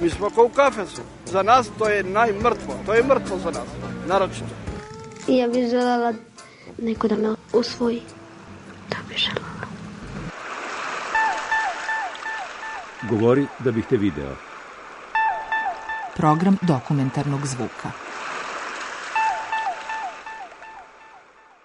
Mi 0.00 0.10
smo 0.10 0.30
kao 0.30 0.44
u 0.44 0.48
kafesu. 0.48 1.02
Za 1.26 1.42
nas 1.42 1.70
to 1.78 1.88
je 1.88 2.02
najmrtvo. 2.02 2.74
To 2.86 2.94
je 2.94 3.02
mrtvo 3.02 3.38
za 3.38 3.50
nas. 3.50 3.68
Naročito. 4.06 4.54
I 5.28 5.36
ja 5.36 5.48
bih 5.48 5.68
želela 5.70 6.12
neko 6.78 7.08
da 7.08 7.16
me 7.16 7.34
usvoji. 7.52 8.02
Da 8.90 8.96
bih 9.08 9.16
želela. 9.16 9.48
Govori 13.10 13.46
da 13.58 13.72
bih 13.72 13.86
te 13.86 13.96
video. 13.96 14.34
Program 16.16 16.58
dokumentarnog 16.62 17.46
zvuka. 17.46 17.90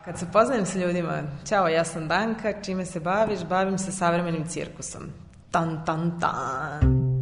Kad 0.05 0.19
se 0.19 0.25
poznajem 0.33 0.65
sa 0.65 0.79
ljudima, 0.79 1.21
ćao, 1.45 1.67
ja 1.67 1.85
sam 1.85 2.07
Danka, 2.07 2.61
čime 2.61 2.85
se 2.85 2.99
baviš? 2.99 3.39
Bavim 3.49 3.77
se 3.77 3.91
savremenim 3.91 4.47
cirkusom. 4.47 5.03
Tan, 5.51 5.85
tan, 5.85 6.19
tan. 6.19 7.12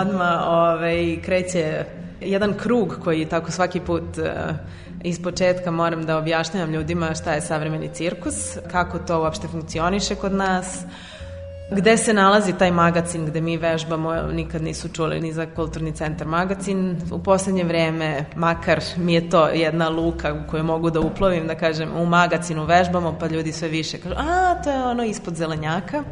Odmah 0.00 0.48
ovaj, 0.48 1.16
kreće 1.22 1.84
jedan 2.20 2.54
krug 2.54 2.98
koji 3.04 3.26
tako 3.26 3.50
svaki 3.50 3.80
put 3.80 4.18
uh, 4.18 4.26
iz 5.02 5.22
početka 5.22 5.70
moram 5.70 6.06
da 6.06 6.18
objašnjavam 6.18 6.70
ljudima 6.70 7.14
šta 7.14 7.32
je 7.32 7.40
savremeni 7.40 7.88
cirkus, 7.94 8.58
kako 8.70 8.98
to 8.98 9.20
uopšte 9.20 9.48
funkcioniše 9.48 10.14
kod 10.14 10.32
nas, 10.32 10.84
gde 11.70 11.96
se 11.96 12.14
nalazi 12.14 12.52
taj 12.52 12.70
magacin 12.70 13.26
gde 13.26 13.40
mi 13.40 13.56
vežbamo, 13.56 14.14
nikad 14.14 14.62
nisu 14.62 14.88
čuli 14.88 15.20
ni 15.20 15.32
za 15.32 15.46
kulturni 15.46 15.92
centar 15.92 16.26
magacin. 16.26 16.96
U 17.12 17.22
poslednje 17.22 17.64
vreme, 17.64 18.24
makar 18.36 18.80
mi 18.96 19.14
je 19.14 19.30
to 19.30 19.48
jedna 19.48 19.88
luka 19.88 20.34
u 20.34 20.50
kojoj 20.50 20.62
mogu 20.62 20.90
da 20.90 21.00
uplovim, 21.00 21.46
da 21.46 21.54
kažem, 21.54 21.96
u 21.96 22.06
magacinu 22.06 22.64
vežbamo, 22.64 23.16
pa 23.20 23.26
ljudi 23.26 23.52
sve 23.52 23.68
više 23.68 23.98
kažu, 23.98 24.14
a, 24.18 24.62
to 24.64 24.70
je 24.70 24.84
ono 24.84 25.04
ispod 25.04 25.34
zelenjaka. 25.36 26.02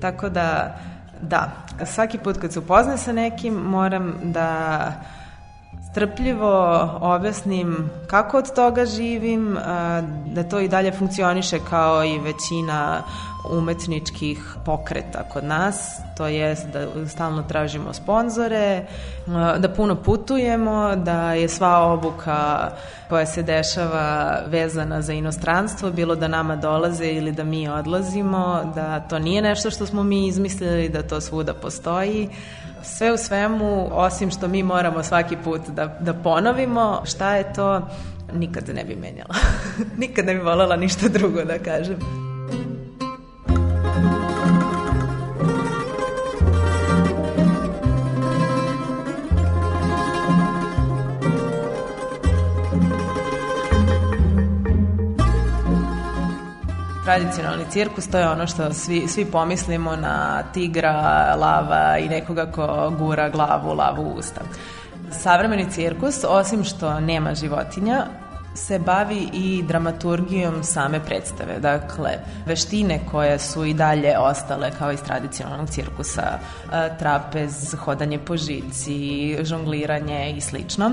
Tako 0.00 0.28
da, 0.28 0.78
da, 1.22 1.50
svaki 1.84 2.18
put 2.18 2.40
kad 2.40 2.52
se 2.52 2.58
upozna 2.58 2.96
sa 2.96 3.12
nekim, 3.12 3.54
moram 3.54 4.14
da 4.22 4.92
strpljivo 5.92 6.90
objasnim 7.00 7.90
kako 8.06 8.38
od 8.38 8.54
toga 8.54 8.86
živim, 8.86 9.58
da 10.26 10.42
to 10.42 10.60
i 10.60 10.68
dalje 10.68 10.92
funkcioniše 10.92 11.58
kao 11.70 12.04
i 12.04 12.18
većina 12.18 13.02
umetničkih 13.50 14.56
pokreta 14.64 15.22
kod 15.32 15.44
nas, 15.44 16.00
to 16.16 16.26
jest 16.26 16.66
da 16.66 17.08
stalno 17.08 17.42
tražimo 17.42 17.92
sponzore, 17.92 18.86
da 19.58 19.68
puno 19.76 19.96
putujemo, 19.96 20.96
da 20.96 21.32
je 21.32 21.48
sva 21.48 21.78
obuka 21.78 22.70
koja 23.08 23.26
se 23.26 23.42
dešava 23.42 24.38
vezana 24.46 25.02
za 25.02 25.12
inostranstvo, 25.12 25.90
bilo 25.90 26.14
da 26.14 26.28
nama 26.28 26.56
dolaze 26.56 27.06
ili 27.06 27.32
da 27.32 27.44
mi 27.44 27.68
odlazimo, 27.68 28.72
da 28.74 29.00
to 29.00 29.18
nije 29.18 29.42
nešto 29.42 29.70
što 29.70 29.86
smo 29.86 30.02
mi 30.02 30.26
izmislili, 30.26 30.88
da 30.88 31.02
to 31.02 31.20
svuda 31.20 31.54
postoji, 31.54 32.28
sve 32.82 33.12
u 33.12 33.16
svemu, 33.16 33.88
osim 33.92 34.30
što 34.30 34.48
mi 34.48 34.62
moramo 34.62 35.02
svaki 35.02 35.36
put 35.44 35.60
da, 35.68 35.96
da 36.00 36.14
ponovimo 36.14 37.02
šta 37.04 37.36
je 37.36 37.52
to, 37.52 37.88
nikad 38.34 38.68
ne 38.74 38.84
bi 38.84 38.96
menjala. 38.96 39.34
nikad 39.98 40.26
ne 40.26 40.34
bi 40.34 40.40
voljela 40.40 40.76
ništa 40.76 41.08
drugo 41.08 41.44
da 41.44 41.58
kažem. 41.58 42.31
Tradicionalni 57.12 57.64
cirkus, 57.70 58.08
to 58.08 58.18
je 58.18 58.28
ono 58.28 58.46
što 58.46 58.72
svi, 58.72 59.08
svi 59.08 59.24
pomislimo 59.24 59.96
na 59.96 60.42
tigra, 60.54 60.92
lava 61.34 61.98
i 61.98 62.08
nekoga 62.08 62.46
ko 62.46 62.92
gura 62.98 63.28
glavu, 63.28 63.74
lavu 63.74 64.02
u 64.02 64.18
usta. 64.18 64.40
Savremeni 65.10 65.70
cirkus, 65.70 66.24
osim 66.28 66.64
što 66.64 67.00
nema 67.00 67.34
životinja, 67.34 68.06
se 68.54 68.78
bavi 68.78 69.28
i 69.32 69.62
dramaturgijom 69.68 70.64
same 70.64 71.00
predstave. 71.04 71.58
Dakle, 71.58 72.10
veštine 72.46 73.00
koje 73.10 73.38
su 73.38 73.64
i 73.64 73.74
dalje 73.74 74.18
ostale 74.18 74.70
kao 74.78 74.92
iz 74.92 75.00
tradicionalnog 75.00 75.68
cirkusa, 75.68 76.38
trapez, 76.98 77.74
hodanje 77.78 78.18
po 78.18 78.36
žici, 78.36 79.36
žongliranje 79.44 80.34
i 80.36 80.40
slično, 80.40 80.90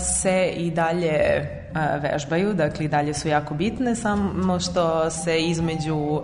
se 0.00 0.52
i 0.56 0.70
dalje 0.70 1.46
vežbaju, 2.02 2.54
dakle 2.54 2.84
i 2.84 2.88
dalje 2.88 3.14
su 3.14 3.28
jako 3.28 3.54
bitne, 3.54 3.94
samo 3.94 4.60
što 4.60 5.10
se 5.10 5.40
između 5.40 6.22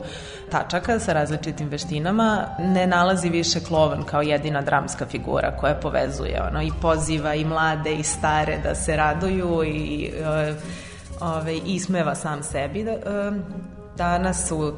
tačaka 0.51 0.99
sa 0.99 1.13
različitim 1.13 1.69
veštinama 1.69 2.47
ne 2.59 2.87
nalazi 2.87 3.29
više 3.29 3.61
klovan 3.61 4.03
kao 4.03 4.23
jedina 4.23 4.63
dramska 4.63 5.07
figura 5.07 5.57
koja 5.57 5.75
povezuje 5.75 6.43
ono, 6.43 6.63
i 6.63 6.71
poziva 6.83 7.35
i 7.35 7.45
mlade 7.45 7.95
i 7.95 8.03
stare 8.03 8.59
da 8.63 8.75
se 8.75 8.97
raduju 8.97 9.65
i 9.65 10.11
ove, 10.27 10.55
ove, 11.21 11.57
ismeva 11.57 12.15
sam 12.15 12.43
sebi. 12.43 12.85
Da, 12.85 13.33
danas 13.97 14.51
u 14.51 14.73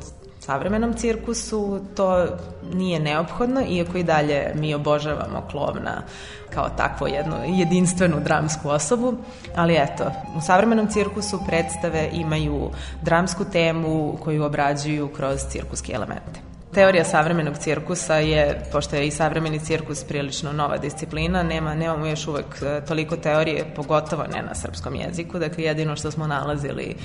savremenom 0.44 0.94
cirkusu 0.94 1.80
to 1.96 2.26
nije 2.74 3.00
neophodno, 3.00 3.62
iako 3.68 3.98
i 3.98 4.02
dalje 4.02 4.52
mi 4.54 4.74
obožavamo 4.74 5.46
klovna 5.50 6.02
kao 6.50 6.68
takvo 6.76 7.06
jednu 7.06 7.36
jedinstvenu 7.46 8.20
dramsku 8.20 8.68
osobu, 8.68 9.14
ali 9.56 9.76
eto, 9.76 10.12
u 10.36 10.40
savremenom 10.40 10.86
cirkusu 10.88 11.40
predstave 11.46 12.08
imaju 12.12 12.70
dramsku 13.02 13.44
temu 13.44 14.18
koju 14.24 14.44
obrađuju 14.44 15.08
kroz 15.08 15.40
cirkuske 15.50 15.92
elemente. 15.92 16.40
Teorija 16.74 17.04
savremenog 17.04 17.58
cirkusa 17.58 18.14
je, 18.14 18.62
pošto 18.72 18.96
je 18.96 19.06
i 19.06 19.10
savremeni 19.10 19.60
cirkus 19.60 20.04
prilično 20.04 20.52
nova 20.52 20.76
disciplina, 20.76 21.42
nema, 21.42 21.74
nemamo 21.74 22.06
još 22.06 22.26
uvek 22.26 22.46
toliko 22.88 23.16
teorije, 23.16 23.64
pogotovo 23.76 24.24
ne 24.34 24.42
na 24.42 24.54
srpskom 24.54 24.94
jeziku, 24.94 25.38
dakle 25.38 25.64
jedino 25.64 25.96
što 25.96 26.10
smo 26.10 26.26
nalazili 26.26 26.96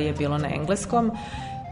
je 0.00 0.12
bilo 0.18 0.38
na 0.38 0.48
engleskom 0.54 1.12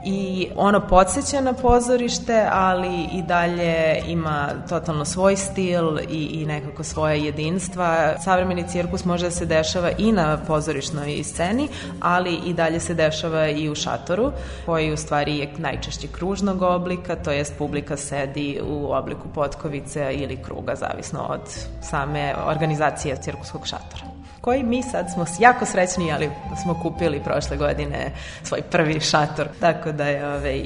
i 0.04 0.48
ono 0.56 0.86
podsjeća 0.86 1.40
na 1.40 1.52
pozorište, 1.52 2.48
ali 2.52 3.08
i 3.12 3.22
dalje 3.22 4.02
ima 4.06 4.48
totalno 4.68 5.04
svoj 5.04 5.36
stil 5.36 5.98
i, 6.10 6.24
i 6.24 6.46
nekako 6.46 6.84
svoje 6.84 7.24
jedinstva. 7.24 8.14
Savremeni 8.24 8.68
cirkus 8.68 9.04
može 9.04 9.24
da 9.24 9.30
se 9.30 9.46
dešava 9.46 9.90
i 9.98 10.12
na 10.12 10.38
pozorišnoj 10.46 11.24
sceni, 11.24 11.68
ali 12.00 12.34
i 12.46 12.54
dalje 12.54 12.80
se 12.80 12.94
dešava 12.94 13.48
i 13.48 13.70
u 13.70 13.74
šatoru, 13.74 14.32
koji 14.66 14.92
u 14.92 14.96
stvari 14.96 15.38
je 15.38 15.52
najčešće 15.58 16.08
kružnog 16.08 16.62
oblika, 16.62 17.16
to 17.16 17.30
jest 17.30 17.58
publika 17.58 17.96
sedi 17.96 18.60
u 18.68 18.92
obliku 18.92 19.28
potkovice 19.34 20.12
ili 20.12 20.42
kruga, 20.42 20.74
zavisno 20.74 21.26
od 21.28 21.40
same 21.82 22.34
organizacije 22.46 23.16
cirkuskog 23.16 23.66
šatora 23.66 24.19
koji 24.40 24.62
mi 24.62 24.82
sad 24.82 25.12
smo 25.12 25.24
jako 25.38 25.66
srećni, 25.66 26.12
ali 26.12 26.30
smo 26.62 26.80
kupili 26.82 27.20
prošle 27.24 27.56
godine 27.56 28.12
svoj 28.42 28.62
prvi 28.62 29.00
šator, 29.00 29.48
tako 29.60 29.92
da 29.92 30.04
je 30.04 30.28
ovaj, 30.28 30.64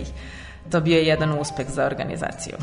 to 0.70 0.80
bio 0.80 0.98
jedan 0.98 1.38
uspeh 1.40 1.66
za 1.68 1.84
organizaciju. 1.84 2.56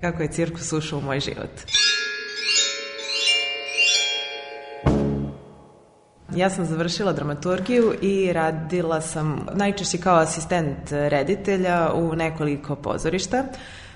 Kako 0.00 0.22
je 0.22 0.32
cirkus 0.32 0.72
ušao 0.72 0.98
u 0.98 1.02
moj 1.02 1.20
život? 1.20 1.50
Ja 6.36 6.50
sam 6.50 6.64
završila 6.64 7.12
dramaturgiju 7.12 7.94
i 8.02 8.32
radila 8.32 9.00
sam 9.00 9.46
najčešće 9.54 9.98
kao 9.98 10.16
asistent 10.16 10.90
reditelja 10.90 11.90
u 11.94 12.16
nekoliko 12.16 12.76
pozorišta. 12.76 13.44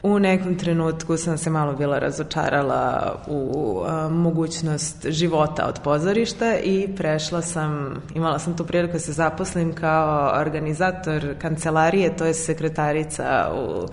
U 0.02 0.18
nekom 0.18 0.58
trenutku 0.58 1.16
sam 1.16 1.38
se 1.38 1.50
malo 1.50 1.72
bila 1.72 1.98
razočarala 1.98 3.16
u 3.26 3.82
a, 3.86 4.08
mogućnost 4.08 5.06
života 5.08 5.66
od 5.66 5.80
pozorišta 5.84 6.56
i 6.58 6.88
prešla 6.96 7.42
sam, 7.42 8.02
imala 8.14 8.38
sam 8.38 8.56
tu 8.56 8.66
priliku 8.66 8.92
da 8.92 8.98
se 8.98 9.12
zaposlim 9.12 9.74
kao 9.74 10.40
organizator 10.40 11.34
kancelarije, 11.38 12.16
to 12.16 12.24
je 12.24 12.34
sekretarica 12.34 13.52
u 13.54 13.86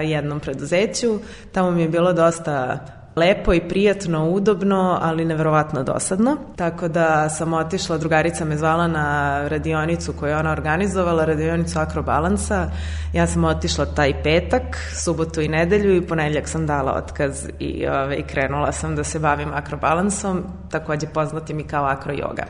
jednom 0.00 0.40
preduzeću. 0.40 1.18
Tamo 1.52 1.70
mi 1.70 1.82
je 1.82 1.88
bilo 1.88 2.12
dosta 2.12 2.78
lepo 3.16 3.54
i 3.54 3.68
prijatno, 3.68 4.28
udobno, 4.28 4.98
ali 5.02 5.24
neverovatno 5.24 5.82
dosadno. 5.82 6.36
Tako 6.56 6.88
da 6.88 7.28
sam 7.28 7.52
otišla, 7.52 7.98
drugarica 7.98 8.44
me 8.44 8.56
zvala 8.56 8.88
na 8.88 9.48
radionicu 9.48 10.12
koju 10.12 10.30
je 10.30 10.36
ona 10.36 10.52
organizovala, 10.52 11.24
radionicu 11.24 11.78
Akrobalansa. 11.78 12.70
Ja 13.12 13.26
sam 13.26 13.44
otišla 13.44 13.86
taj 13.86 14.22
petak, 14.22 14.76
subotu 14.94 15.40
i 15.40 15.48
nedelju 15.48 15.96
i 15.96 16.06
ponedljak 16.06 16.48
sam 16.48 16.66
dala 16.66 16.92
otkaz 16.92 17.48
i 17.58 17.86
ove, 17.86 18.22
krenula 18.22 18.72
sam 18.72 18.96
da 18.96 19.04
se 19.04 19.18
bavim 19.18 19.48
akrobalansom, 19.54 20.42
takođe 20.70 21.06
poznatim 21.06 21.60
i 21.60 21.66
kao 21.66 21.84
akrojoga. 21.84 22.42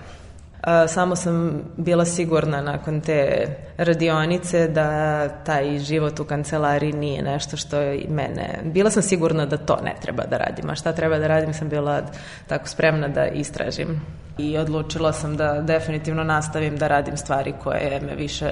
Samo 0.89 1.17
sam 1.17 1.62
bila 1.77 2.05
sigurna 2.05 2.61
nakon 2.61 3.01
te 3.01 3.47
radionice 3.77 4.69
da 4.69 5.29
taj 5.29 5.79
život 5.79 6.21
u 6.21 6.25
kancelariji 6.25 6.93
nije 6.93 7.23
nešto 7.23 7.57
što 7.57 7.77
je 7.77 8.07
mene... 8.09 8.61
Bila 8.65 8.91
sam 8.91 9.03
sigurna 9.03 9.47
da 9.47 9.57
to 9.57 9.79
ne 9.85 9.95
treba 10.03 10.25
da 10.25 10.37
radim, 10.37 10.71
a 10.71 10.75
šta 10.75 10.93
treba 10.93 11.19
da 11.19 11.27
radim 11.27 11.55
sam 11.55 11.69
bila 11.69 12.03
tako 12.47 12.69
spremna 12.69 13.09
da 13.09 13.27
istražim. 13.27 14.01
I 14.39 14.59
odlučila 14.59 15.12
sam 15.12 15.37
da 15.37 15.61
definitivno 15.61 16.25
nastavim 16.25 16.77
da 16.77 16.89
radim 16.89 17.17
stvari 17.17 17.55
koje 17.62 18.01
me 18.01 18.15
više 18.15 18.51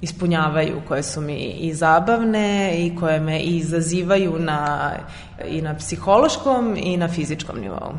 ispunjavaju, 0.00 0.82
koje 0.88 1.02
su 1.02 1.20
mi 1.20 1.36
i 1.36 1.74
zabavne 1.74 2.74
i 2.78 2.96
koje 2.96 3.20
me 3.20 3.40
izazivaju 3.40 4.38
na, 4.38 4.90
i 5.46 5.62
na 5.62 5.74
psihološkom 5.74 6.76
i 6.76 6.96
na 6.96 7.08
fizičkom 7.08 7.60
nivou. 7.60 7.92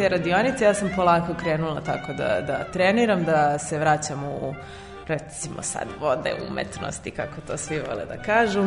Te 0.00 0.08
radionice 0.08 0.64
ja 0.64 0.74
sam 0.74 0.90
polako 0.96 1.34
krenula 1.42 1.80
tako 1.80 2.12
da, 2.12 2.40
da 2.46 2.64
treniram, 2.72 3.24
da 3.24 3.58
se 3.58 3.78
vraćam 3.78 4.24
u 4.24 4.54
recimo 5.08 5.62
sad 5.62 5.86
vode 6.00 6.34
umetnosti, 6.50 7.10
kako 7.10 7.40
to 7.46 7.56
svi 7.56 7.80
vole 7.88 8.04
da 8.06 8.22
kažu. 8.22 8.64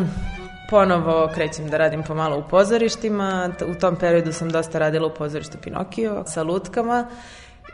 Ponovo 0.70 1.30
krećem 1.34 1.70
da 1.70 1.78
radim 1.78 2.04
pomalo 2.04 2.38
u 2.38 2.44
pozorištima. 2.50 3.50
U 3.68 3.80
tom 3.80 3.96
periodu 3.96 4.34
sam 4.34 4.50
dosta 4.50 4.80
radila 4.80 5.08
u 5.08 5.14
pozorištu 5.14 5.58
Pinokio 5.64 6.24
sa 6.28 6.44
lutkama 6.44 7.06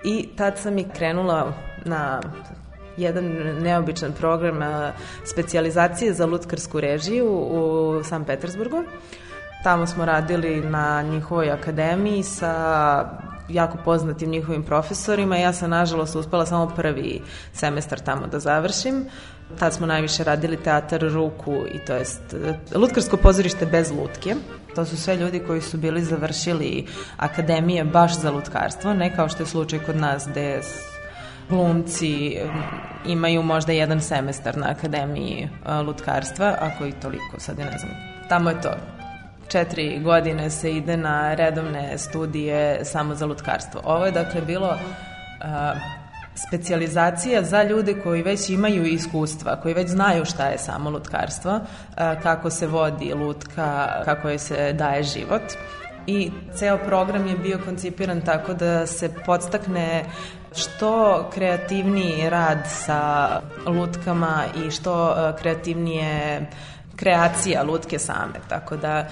i 0.03 0.29
tad 0.37 0.57
sam 0.57 0.77
i 0.77 0.89
krenula 0.97 1.53
na 1.85 2.21
jedan 2.97 3.25
neobičan 3.61 4.11
program 4.13 4.59
specijalizacije 5.25 6.13
za 6.13 6.25
lutkarsku 6.25 6.79
režiju 6.79 7.27
u 7.31 8.03
San 8.03 8.25
Petersburgu. 8.25 8.83
Tamo 9.63 9.87
smo 9.87 10.05
radili 10.05 10.61
na 10.61 11.01
njihovoj 11.01 11.51
akademiji 11.51 12.23
sa 12.23 13.28
jako 13.49 13.77
poznatim 13.85 14.29
njihovim 14.29 14.63
profesorima. 14.63 15.37
Ja 15.37 15.53
sam, 15.53 15.69
nažalost, 15.69 16.15
uspela 16.15 16.45
samo 16.45 16.67
prvi 16.75 17.21
semestar 17.53 17.99
tamo 17.99 18.27
da 18.27 18.39
završim. 18.39 19.05
Tad 19.59 19.73
smo 19.73 19.87
najviše 19.87 20.23
radili 20.23 20.57
teatar 20.57 21.01
ruku 21.01 21.55
i 21.73 21.79
to 21.79 21.93
jest 21.93 22.21
lutkarsko 22.75 23.17
pozorište 23.17 23.65
bez 23.65 23.91
lutke. 23.91 24.35
To 24.75 24.85
su 24.85 24.97
sve 24.97 25.15
ljudi 25.15 25.39
koji 25.47 25.61
su 25.61 25.77
bili 25.77 26.03
završili 26.03 26.85
akademije 27.17 27.83
baš 27.83 28.19
za 28.19 28.31
lutkarstvo, 28.31 28.93
ne 28.93 29.15
kao 29.15 29.29
što 29.29 29.43
je 29.43 29.47
slučaj 29.47 29.79
kod 29.79 29.95
nas 29.95 30.27
gde 30.27 30.61
glumci 31.49 32.37
imaju 33.05 33.43
možda 33.43 33.71
jedan 33.71 34.01
semestar 34.01 34.57
na 34.57 34.69
akademiji 34.69 35.49
lutkarstva, 35.85 36.55
ako 36.59 36.85
i 36.85 36.91
toliko, 36.91 37.39
sad 37.39 37.59
ja 37.59 37.65
ne 37.65 37.77
znam. 37.77 37.91
Tamo 38.29 38.49
je 38.49 38.61
to 38.61 38.98
četiri 39.49 39.99
godine 39.99 40.49
se 40.49 40.71
ide 40.71 40.97
na 40.97 41.33
redovne 41.33 41.97
studije 41.97 42.85
samo 42.85 43.15
za 43.15 43.25
lutkarstvo. 43.25 43.81
Ovo 43.83 44.05
je 44.05 44.11
dakle 44.11 44.41
bilo 44.41 44.67
uh, 44.67 45.99
specijalizacija 46.47 47.43
za 47.43 47.63
ljude 47.63 47.93
koji 48.03 48.23
već 48.23 48.49
imaju 48.49 48.85
iskustva, 48.85 49.55
koji 49.61 49.73
već 49.73 49.89
znaju 49.89 50.25
šta 50.25 50.45
je 50.47 50.57
samo 50.57 50.89
lutkarstvo, 50.89 51.59
kako 52.23 52.49
se 52.49 52.67
vodi 52.67 53.13
lutka, 53.13 54.01
kako 54.05 54.29
joj 54.29 54.37
se 54.37 54.73
daje 54.73 55.03
život. 55.03 55.41
I 56.07 56.31
ceo 56.55 56.77
program 56.77 57.27
je 57.27 57.37
bio 57.37 57.59
koncipiran 57.65 58.21
tako 58.21 58.53
da 58.53 58.87
se 58.87 59.09
podstakne 59.25 60.05
što 60.55 61.23
kreativniji 61.33 62.29
rad 62.29 62.57
sa 62.65 63.29
lutkama 63.65 64.43
i 64.65 64.71
što 64.71 65.15
kreativnije 65.41 66.41
kreacija 66.99 67.63
lutke 67.63 67.99
same, 67.99 68.39
tako 68.49 68.77
da 68.77 69.05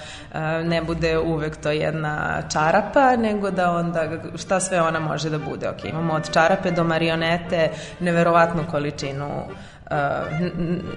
ne 0.64 0.82
bude 0.82 1.18
uvek 1.18 1.56
to 1.56 1.70
jedna 1.70 2.42
čarapa, 2.52 3.16
nego 3.16 3.50
da 3.50 3.70
onda 3.70 4.02
šta 4.36 4.60
sve 4.60 4.82
ona 4.82 5.00
može 5.00 5.30
da 5.30 5.38
bude. 5.38 5.68
Ok, 5.68 5.84
imamo 5.84 6.14
od 6.14 6.32
čarape 6.32 6.70
do 6.70 6.84
marionete 6.84 7.70
neverovatnu 8.00 8.64
količinu 8.70 9.28
Uh, 9.48 9.77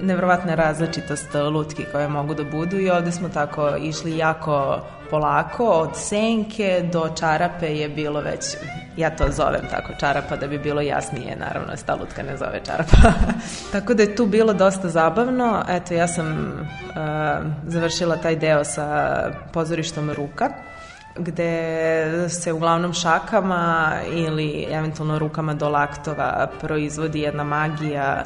nevrovatna 0.01 0.55
različitost 0.55 1.33
lutki 1.33 1.85
koje 1.91 2.07
mogu 2.07 2.33
da 2.33 2.43
budu 2.43 2.79
i 2.79 2.89
ovde 2.89 3.11
smo 3.11 3.29
tako 3.29 3.75
išli 3.75 4.17
jako 4.17 4.81
polako, 5.09 5.65
od 5.65 5.95
senke 5.95 6.89
do 6.91 7.09
čarape 7.19 7.67
je 7.67 7.89
bilo 7.89 8.21
već, 8.21 8.57
ja 8.97 9.09
to 9.15 9.25
zovem 9.31 9.61
tako 9.71 9.93
čarapa 9.99 10.35
da 10.35 10.47
bi 10.47 10.57
bilo 10.57 10.81
jasnije, 10.81 11.35
naravno 11.35 11.77
sta 11.77 11.95
lutka 11.95 12.23
ne 12.23 12.37
zove 12.37 12.61
čarapa. 12.65 13.13
tako 13.73 13.93
da 13.93 14.03
je 14.03 14.15
tu 14.15 14.25
bilo 14.25 14.53
dosta 14.53 14.89
zabavno, 14.89 15.63
eto 15.69 15.93
ja 15.93 16.07
sam 16.07 16.27
uh, 16.27 16.95
završila 17.67 18.17
taj 18.17 18.35
deo 18.35 18.63
sa 18.63 19.15
pozorištom 19.53 20.11
Ruka, 20.11 20.49
gde 21.15 22.29
se 22.29 22.53
uglavnom 22.53 22.93
šakama 22.93 23.91
ili 24.11 24.67
eventualno 24.71 25.19
rukama 25.19 25.53
do 25.53 25.69
laktova 25.69 26.47
proizvodi 26.61 27.19
jedna 27.19 27.43
magija 27.43 28.23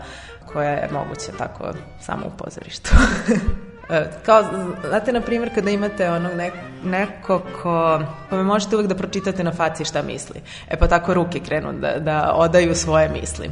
koja 0.53 0.69
je 0.69 0.89
moguća 0.91 1.31
tako 1.37 1.73
samo 2.01 2.25
u 2.25 2.37
pozorištu. 2.37 2.89
E, 3.89 4.05
kao, 4.25 4.43
znate, 4.89 5.13
na 5.13 5.21
primjer, 5.21 5.55
kada 5.55 5.69
imate 5.69 6.09
onog 6.09 6.33
nek, 6.33 6.53
neko 6.83 7.41
ko, 7.61 8.01
kome 8.29 8.43
možete 8.43 8.75
uvek 8.75 8.87
da 8.87 8.95
pročitate 8.95 9.43
na 9.43 9.51
faci 9.51 9.85
šta 9.85 10.01
misli. 10.01 10.41
E 10.69 10.77
pa 10.77 10.87
tako 10.87 11.13
ruke 11.13 11.39
krenu 11.39 11.73
da, 11.73 11.99
da 11.99 12.33
odaju 12.35 12.75
svoje 12.75 13.09
misli. 13.09 13.49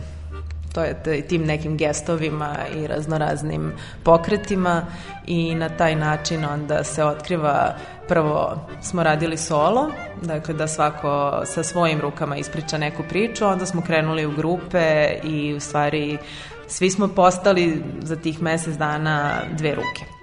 To 0.74 0.84
je 0.84 1.28
tim 1.28 1.46
nekim 1.46 1.78
gestovima 1.78 2.56
i 2.76 2.88
raznoraznim 2.88 3.74
pokretima 4.04 4.86
i 5.28 5.56
na 5.56 5.70
taj 5.70 5.96
način 5.96 6.46
onda 6.46 6.84
se 6.84 7.04
otkriva 7.04 7.76
prvo 8.08 8.68
smo 8.82 9.04
radili 9.04 9.38
solo, 9.38 9.92
dakle 10.22 10.54
da 10.54 10.68
svako 10.68 11.42
sa 11.46 11.64
svojim 11.64 12.02
rukama 12.02 12.38
ispriča 12.38 12.78
neku 12.78 13.04
priču, 13.10 13.46
onda 13.46 13.66
smo 13.66 13.82
krenuli 13.82 14.26
u 14.26 14.32
grupe 14.32 15.08
i 15.24 15.54
u 15.54 15.60
stvari 15.60 16.18
svi 16.68 16.92
smo 16.92 17.08
postali 17.08 17.84
za 18.02 18.16
tih 18.16 18.42
mesec 18.42 18.76
dana 18.76 19.42
dve 19.58 19.76
ruke. 19.76 20.14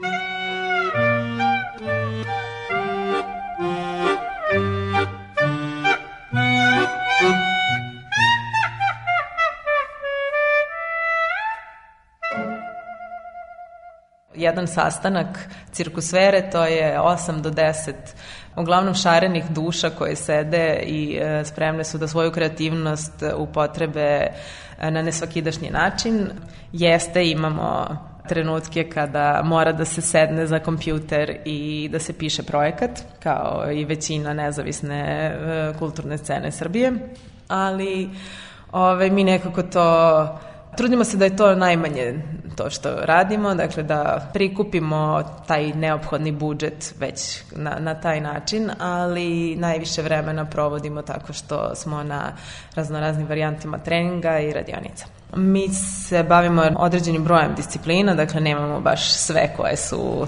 jedan 14.40 14.66
sastanak 14.66 15.38
cirkusvere, 15.72 16.50
to 16.50 16.64
je 16.64 16.98
8 16.98 17.40
do 17.40 17.50
10 17.50 17.92
uglavnom 18.60 18.94
šarenih 18.94 19.50
duša 19.50 19.90
koje 19.90 20.16
sede 20.16 20.82
i 20.86 21.18
e, 21.20 21.44
spremne 21.44 21.84
su 21.84 21.98
da 21.98 22.08
svoju 22.08 22.32
kreativnost 22.32 23.22
upotrebe 23.36 24.00
e, 24.00 24.90
na 24.90 25.02
nesvakidašnji 25.02 25.70
način. 25.70 26.28
Jeste, 26.72 27.30
imamo 27.30 27.96
trenutke 28.28 28.88
kada 28.90 29.42
mora 29.44 29.72
da 29.72 29.84
se 29.84 30.02
sedne 30.02 30.46
za 30.46 30.58
kompjuter 30.58 31.36
i 31.44 31.88
da 31.92 31.98
se 31.98 32.12
piše 32.12 32.42
projekat, 32.42 32.90
kao 33.22 33.72
i 33.72 33.84
većina 33.84 34.32
nezavisne 34.32 35.00
e, 35.00 35.72
kulturne 35.78 36.18
scene 36.18 36.52
Srbije, 36.52 36.92
ali 37.48 38.10
ove, 38.72 39.10
mi 39.10 39.24
nekako 39.24 39.62
to 39.62 40.38
trudimo 40.76 41.04
se 41.04 41.16
da 41.16 41.24
je 41.24 41.36
to 41.36 41.54
najmanje 41.54 42.22
to 42.56 42.70
što 42.70 42.90
radimo, 43.02 43.54
dakle 43.54 43.82
da 43.82 44.30
prikupimo 44.32 45.22
taj 45.46 45.72
neophodni 45.72 46.32
budžet 46.32 46.94
već 46.98 47.42
na, 47.56 47.76
na 47.78 47.94
taj 47.94 48.20
način, 48.20 48.70
ali 48.78 49.56
najviše 49.56 50.02
vremena 50.02 50.44
provodimo 50.44 51.02
tako 51.02 51.32
što 51.32 51.74
smo 51.74 52.02
na 52.02 52.32
raznoraznim 52.74 53.26
varijantima 53.26 53.78
treninga 53.78 54.38
i 54.38 54.52
radionica. 54.52 55.06
Mi 55.36 55.68
se 55.68 56.22
bavimo 56.22 56.62
određenim 56.76 57.24
brojem 57.24 57.54
disciplina, 57.54 58.14
dakle 58.14 58.40
nemamo 58.40 58.80
baš 58.80 59.14
sve 59.14 59.52
koje 59.56 59.76
su 59.76 60.26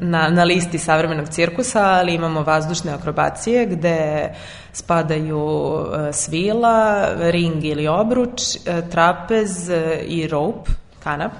na, 0.00 0.28
na 0.28 0.44
listi 0.44 0.78
savremenog 0.78 1.28
cirkusa, 1.28 1.84
ali 1.84 2.14
imamo 2.14 2.42
vazdušne 2.42 2.92
akrobacije 2.92 3.66
gde 3.66 4.28
spadaju 4.72 5.78
e, 6.08 6.12
svila, 6.12 7.08
ring 7.18 7.64
ili 7.64 7.88
obruč, 7.88 8.56
e, 8.56 8.82
trapez 8.90 9.70
e, 9.70 10.00
i 10.06 10.28
rope, 10.28 10.70
kanap. 11.04 11.32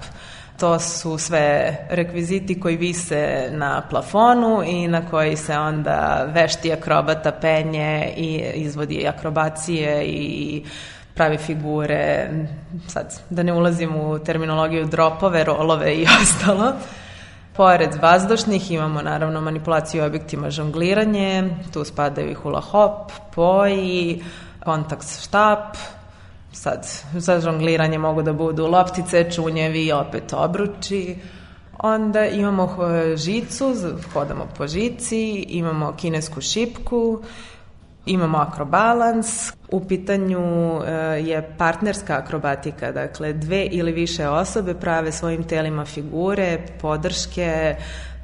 To 0.60 0.78
su 0.78 1.18
sve 1.18 1.76
rekviziti 1.90 2.60
koji 2.60 2.76
vise 2.76 3.48
na 3.50 3.82
plafonu 3.90 4.62
i 4.66 4.88
na 4.88 5.10
koji 5.10 5.36
se 5.36 5.58
onda 5.58 6.28
vešti 6.34 6.72
akrobata 6.72 7.32
penje 7.32 8.12
i 8.16 8.42
izvodi 8.54 9.06
akrobacije 9.08 10.04
i 10.04 10.64
pravi 11.14 11.38
figure, 11.38 12.28
sad 12.88 13.20
da 13.30 13.42
ne 13.42 13.52
ulazim 13.52 13.96
u 13.96 14.18
terminologiju 14.18 14.86
dropove, 14.86 15.44
rolove 15.44 15.94
i 15.94 16.06
ostalo. 16.22 16.72
Pored 17.56 17.94
vazdušnih 18.02 18.70
imamo 18.70 19.02
naravno 19.02 19.40
manipulaciju 19.40 20.04
objektima 20.04 20.50
žongliranje, 20.50 21.50
tu 21.72 21.84
spadaju 21.84 22.30
i 22.30 22.34
hula 22.34 22.60
hop, 22.60 23.12
poji, 23.34 24.24
kontakt 24.64 25.06
štap, 25.22 25.76
sad 26.52 26.86
za 27.14 27.40
žongliranje 27.40 27.98
mogu 27.98 28.22
da 28.22 28.32
budu 28.32 28.66
loptice, 28.66 29.30
čunjevi 29.30 29.86
i 29.86 29.92
opet 29.92 30.32
obruči. 30.32 31.16
Onda 31.78 32.26
imamo 32.26 32.78
žicu, 33.16 33.74
hodamo 34.12 34.48
po 34.58 34.66
žici, 34.66 35.44
imamo 35.48 35.92
kinesku 35.96 36.40
šipku, 36.40 37.22
imamo 38.06 38.38
akrobalans, 38.38 39.52
u 39.70 39.80
pitanju 39.80 40.40
e, 40.86 40.92
je 41.20 41.54
partnerska 41.58 42.16
akrobatika, 42.16 42.92
dakle 42.92 43.32
dve 43.32 43.64
ili 43.64 43.92
više 43.92 44.28
osobe 44.28 44.74
prave 44.74 45.12
svojim 45.12 45.44
telima 45.44 45.84
figure, 45.84 46.58
podrške, 46.80 47.76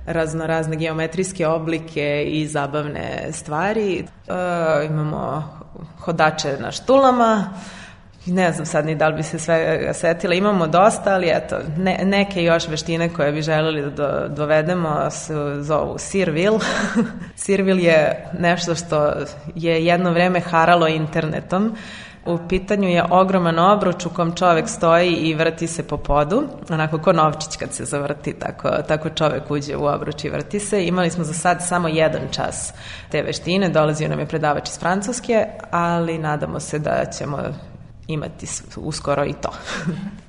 raznorazne 0.06 0.76
geometrijske 0.76 1.46
oblike 1.46 2.24
i 2.26 2.46
zabavne 2.46 3.28
stvari. 3.32 3.98
E, 3.98 4.86
imamo 4.86 5.44
hodače 6.00 6.56
na 6.60 6.72
štulama, 6.72 7.44
ne 8.28 8.52
znam 8.52 8.66
sad 8.66 8.86
ni 8.86 8.94
da 8.94 9.08
li 9.08 9.16
bi 9.16 9.22
se 9.22 9.38
sve 9.38 9.90
setila, 9.94 10.34
imamo 10.34 10.66
dosta, 10.66 11.14
ali 11.14 11.30
eto, 11.30 11.56
ne, 11.76 12.00
neke 12.04 12.42
još 12.42 12.68
veštine 12.68 13.08
koje 13.08 13.32
bi 13.32 13.42
želeli 13.42 13.82
da 13.82 13.90
do, 13.90 14.28
dovedemo 14.28 15.10
se 15.10 15.34
zovu 15.60 15.98
Sirvil. 15.98 16.52
Sirvil 17.36 17.80
je 17.80 18.26
nešto 18.38 18.74
što 18.74 19.12
je 19.54 19.84
jedno 19.84 20.10
vreme 20.10 20.40
haralo 20.40 20.88
internetom. 20.88 21.76
U 22.26 22.38
pitanju 22.48 22.88
je 22.88 23.04
ogroman 23.10 23.58
obruč 23.58 24.06
u 24.06 24.10
kom 24.10 24.34
čovek 24.34 24.68
stoji 24.68 25.12
i 25.12 25.34
vrti 25.34 25.66
se 25.66 25.82
po 25.82 25.96
podu, 25.96 26.42
onako 26.70 26.98
ko 26.98 27.12
novčić 27.12 27.56
kad 27.56 27.72
se 27.72 27.84
zavrti, 27.84 28.32
tako, 28.32 28.68
tako 28.88 29.10
čovek 29.10 29.50
uđe 29.50 29.76
u 29.76 29.84
obruč 29.84 30.24
i 30.24 30.30
vrti 30.30 30.60
se. 30.60 30.86
Imali 30.86 31.10
smo 31.10 31.24
za 31.24 31.34
sad 31.34 31.58
samo 31.66 31.88
jedan 31.88 32.20
čas 32.30 32.74
te 33.10 33.22
veštine, 33.22 33.68
dolazio 33.68 34.08
nam 34.08 34.20
je 34.20 34.26
predavač 34.26 34.68
iz 34.68 34.78
Francuske, 34.78 35.46
ali 35.70 36.18
nadamo 36.18 36.60
se 36.60 36.78
da 36.78 37.04
ćemo 37.18 37.38
imati 38.08 38.46
uskoro 38.76 39.24
i 39.24 39.34
to. 39.34 39.52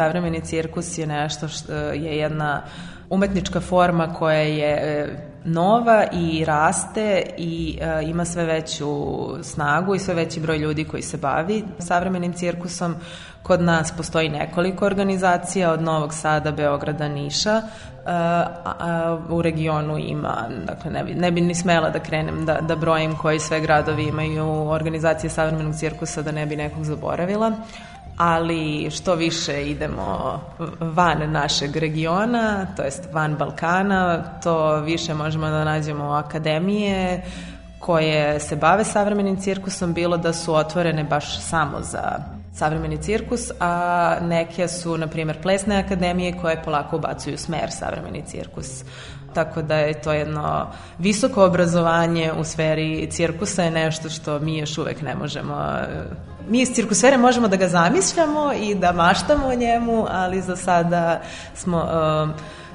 savremeni 0.00 0.40
cirkus 0.40 0.98
je 0.98 1.06
nešto 1.06 1.48
što 1.48 1.72
je 1.74 2.16
jedna 2.16 2.62
umetnička 3.10 3.60
forma 3.60 4.14
koja 4.14 4.40
je 4.40 4.72
e, 4.72 5.08
nova 5.44 6.04
i 6.12 6.44
raste 6.44 7.22
i 7.38 7.78
e, 7.80 8.02
ima 8.04 8.24
sve 8.24 8.44
veću 8.44 8.88
snagu 9.42 9.94
i 9.94 9.98
sve 9.98 10.14
veći 10.14 10.40
broj 10.40 10.58
ljudi 10.58 10.84
koji 10.84 11.02
se 11.02 11.16
bavi 11.16 11.64
savremenim 11.78 12.32
cirkusom. 12.32 12.94
Kod 13.42 13.62
nas 13.62 13.92
postoji 13.96 14.28
nekoliko 14.28 14.86
organizacija 14.86 15.72
od 15.72 15.82
Novog 15.82 16.14
Sada, 16.14 16.52
Beograda, 16.52 17.08
Niša. 17.08 17.56
E, 17.56 17.62
u 19.28 19.42
regionu 19.42 19.98
ima, 19.98 20.48
dakle 20.66 20.90
ne 20.90 21.04
bi, 21.04 21.14
ne 21.14 21.30
bi 21.30 21.40
ni 21.40 21.54
smela 21.54 21.90
da 21.90 21.98
krenem 21.98 22.46
da, 22.46 22.60
da 22.60 22.76
brojim 22.76 23.16
koji 23.16 23.38
sve 23.38 23.60
gradovi 23.60 24.04
imaju 24.04 24.68
organizacije 24.68 25.30
savremenog 25.30 25.74
cirkusa 25.74 26.22
da 26.22 26.32
ne 26.32 26.46
bi 26.46 26.56
nekog 26.56 26.84
zaboravila 26.84 27.52
ali 28.22 28.90
što 28.90 29.14
više 29.14 29.70
idemo 29.70 30.40
van 30.80 31.32
našeg 31.32 31.76
regiona, 31.76 32.66
to 32.76 32.82
jest 32.82 33.08
van 33.12 33.36
Balkana, 33.36 34.24
to 34.42 34.80
više 34.80 35.14
možemo 35.14 35.48
da 35.48 35.64
nađemo 35.64 36.04
akademije 36.04 37.22
koje 37.78 38.40
se 38.40 38.56
bave 38.56 38.84
savremenim 38.84 39.36
cirkusom, 39.36 39.92
bilo 39.92 40.16
da 40.16 40.32
su 40.32 40.54
otvorene 40.54 41.04
baš 41.04 41.40
samo 41.40 41.80
za 41.80 42.18
savremeni 42.54 43.02
cirkus, 43.02 43.50
a 43.60 44.16
neke 44.22 44.68
su, 44.68 44.98
na 44.98 45.06
primjer, 45.06 45.42
plesne 45.42 45.76
akademije 45.76 46.38
koje 46.40 46.62
polako 46.62 46.96
ubacuju 46.96 47.38
smer 47.38 47.70
savremeni 47.70 48.22
cirkus. 48.26 48.84
Tako 49.34 49.62
da 49.62 49.76
je 49.76 50.00
to 50.00 50.12
jedno 50.12 50.66
visoko 50.98 51.44
obrazovanje 51.44 52.32
u 52.38 52.44
sferi 52.44 53.08
cirkusa 53.10 53.62
je 53.62 53.70
nešto 53.70 54.08
što 54.08 54.38
mi 54.38 54.58
još 54.58 54.78
uvek 54.78 55.02
ne 55.02 55.14
možemo 55.14 55.56
mi 56.50 56.60
iz 56.60 56.68
cirkusfere 56.74 57.18
možemo 57.18 57.48
da 57.48 57.56
ga 57.56 57.68
zamišljamo 57.68 58.52
i 58.52 58.74
da 58.74 58.92
maštamo 58.92 59.46
o 59.46 59.54
njemu, 59.54 60.06
ali 60.10 60.40
za 60.40 60.56
sada 60.56 61.20
smo 61.54 61.76
uh, 61.78 62.30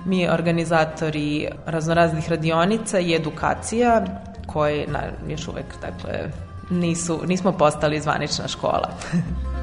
mi 0.06 0.30
organizatori 0.30 1.48
raznoraznih 1.66 2.30
radionica 2.30 3.00
i 3.00 3.16
edukacija 3.16 4.06
koje 4.48 4.88
na, 4.88 5.00
još 5.28 5.48
uvek 5.48 5.66
dakle, 5.82 6.32
nisu, 6.70 7.22
nismo 7.28 7.52
postali 7.52 8.02
zvanična 8.02 8.48
škola. 8.48 8.90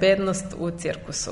Bezbednost 0.00 0.46
u 0.58 0.70
cirkusu. 0.70 1.30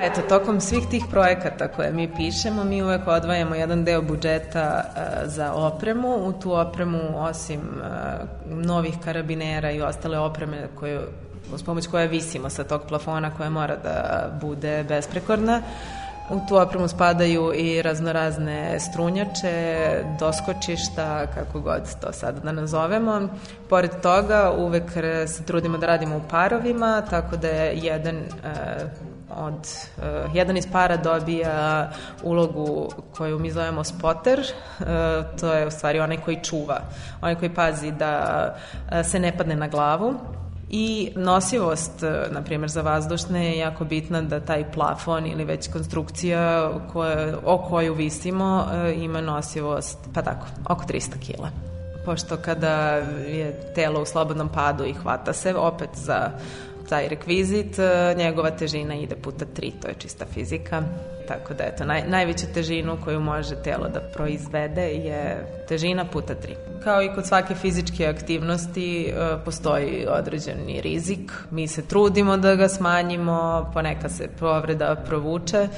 Eto, 0.00 0.20
tokom 0.28 0.60
svih 0.60 0.86
tih 0.90 1.04
projekata 1.10 1.68
koje 1.68 1.92
mi 1.92 2.14
pišemo, 2.16 2.64
mi 2.64 2.82
uvek 2.82 3.06
odvajamo 3.06 3.54
jedan 3.54 3.84
deo 3.84 4.02
budžeta 4.02 4.84
uh, 4.84 5.02
za 5.30 5.52
opremu. 5.52 6.26
U 6.26 6.32
tu 6.32 6.52
opremu, 6.52 7.00
osim 7.14 7.60
uh, 7.60 8.66
novih 8.66 8.94
karabinera 9.04 9.70
i 9.70 9.82
ostale 9.82 10.18
opreme 10.18 10.68
koje, 10.74 11.00
uz 11.54 11.62
pomoć 11.62 11.86
koje 11.86 12.08
visimo 12.08 12.50
sa 12.50 12.64
tog 12.64 12.82
plafona 12.88 13.30
koja 13.36 13.50
mora 13.50 13.76
da 13.76 14.28
bude 14.40 14.84
besprekorna, 14.88 15.58
uh, 15.58 16.01
U 16.30 16.40
tu 16.48 16.56
opremu 16.56 16.88
spadaju 16.88 17.52
i 17.54 17.82
raznorazne 17.82 18.80
strunjače, 18.80 19.86
doskočišta, 20.18 21.26
kako 21.34 21.60
god 21.60 22.00
to 22.00 22.12
sad 22.12 22.44
da 22.44 22.52
nazovemo. 22.52 23.28
Pored 23.68 23.90
toga, 24.02 24.52
uvek 24.58 24.92
se 25.26 25.44
trudimo 25.44 25.78
da 25.78 25.86
radimo 25.86 26.16
u 26.16 26.22
parovima, 26.30 27.02
tako 27.10 27.36
da 27.36 27.48
je 27.48 27.76
jedan 27.76 28.16
e, 28.16 28.22
od, 29.36 29.68
uh, 29.96 30.34
jedan 30.34 30.56
iz 30.56 30.66
para 30.72 30.96
dobija 30.96 31.90
ulogu 32.22 32.88
koju 33.16 33.38
mi 33.38 33.50
zovemo 33.50 33.84
spotter, 33.84 34.40
uh, 34.40 34.86
to 35.40 35.52
je 35.52 35.66
u 35.66 35.70
stvari 35.70 36.00
onaj 36.00 36.16
koji 36.16 36.40
čuva, 36.42 36.80
onaj 37.20 37.34
koji 37.34 37.54
pazi 37.54 37.90
da 37.90 38.46
uh, 38.54 39.06
se 39.06 39.18
ne 39.18 39.36
padne 39.36 39.56
na 39.56 39.68
glavu 39.68 40.14
I 40.74 41.12
nosivost, 41.16 42.02
e, 42.02 42.28
na 42.30 42.42
primjer, 42.42 42.70
za 42.70 42.82
vazdušne 42.82 43.46
je 43.46 43.58
jako 43.58 43.84
bitna 43.84 44.22
da 44.22 44.40
taj 44.40 44.72
plafon 44.72 45.26
ili 45.26 45.44
već 45.44 45.72
konstrukcija 45.72 46.70
koje, 46.92 47.36
o 47.44 47.58
koju 47.58 47.94
visimo 47.94 48.66
e, 48.72 48.94
ima 48.94 49.20
nosivost, 49.20 49.98
pa 50.14 50.22
tako, 50.22 50.46
oko 50.68 50.84
300 50.84 51.18
kila. 51.20 51.48
Pošto 52.04 52.36
kada 52.36 52.74
je 53.26 53.72
telo 53.74 54.02
u 54.02 54.06
slobodnom 54.06 54.48
padu 54.48 54.84
i 54.84 54.92
hvata 54.92 55.32
se, 55.32 55.54
opet 55.54 55.90
za 55.94 56.30
taj 56.88 57.08
rekvizit, 57.08 57.78
e, 57.78 58.14
njegova 58.16 58.50
težina 58.50 58.94
ide 58.94 59.16
puta 59.16 59.44
3, 59.56 59.72
to 59.82 59.88
je 59.88 59.94
čista 59.98 60.24
fizika. 60.34 60.82
Tako 61.28 61.54
da, 61.54 61.64
eto, 61.64 61.84
naj, 61.84 62.02
najveću 62.08 62.46
težinu 62.54 62.98
koju 63.04 63.20
može 63.20 63.62
telo 63.62 63.88
da 63.88 64.00
proizvede 64.00 64.86
je 64.86 65.46
težina 65.68 66.04
puta 66.04 66.34
3. 66.34 66.82
Kao 66.84 67.02
i 67.02 67.10
kod 67.14 67.26
svake 67.26 67.54
fizičke 67.54 68.06
aktivnosti 68.06 69.06
e, 69.06 69.12
postoji 69.44 70.06
određeni 70.08 70.80
rizik. 70.80 71.32
Mi 71.50 71.68
se 71.68 71.82
trudimo 71.82 72.36
da 72.36 72.54
ga 72.54 72.68
smanjimo, 72.68 73.70
poneka 73.74 74.08
se 74.08 74.28
povreda 74.40 74.96
provuče, 75.06 75.68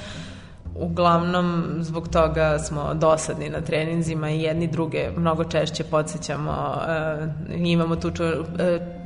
Uglavnom, 0.77 1.77
zbog 1.81 2.09
toga 2.09 2.59
smo 2.59 2.95
dosadni 2.95 3.49
na 3.49 3.61
treninzima 3.61 4.31
i 4.31 4.43
jedni 4.43 4.67
druge 4.67 5.11
mnogo 5.17 5.45
češće 5.45 5.85
podsjećamo, 5.85 6.77
uh, 6.77 7.67
imamo 7.67 7.97
tu 7.97 8.11
ču, 8.11 8.25
uh, 8.25 8.39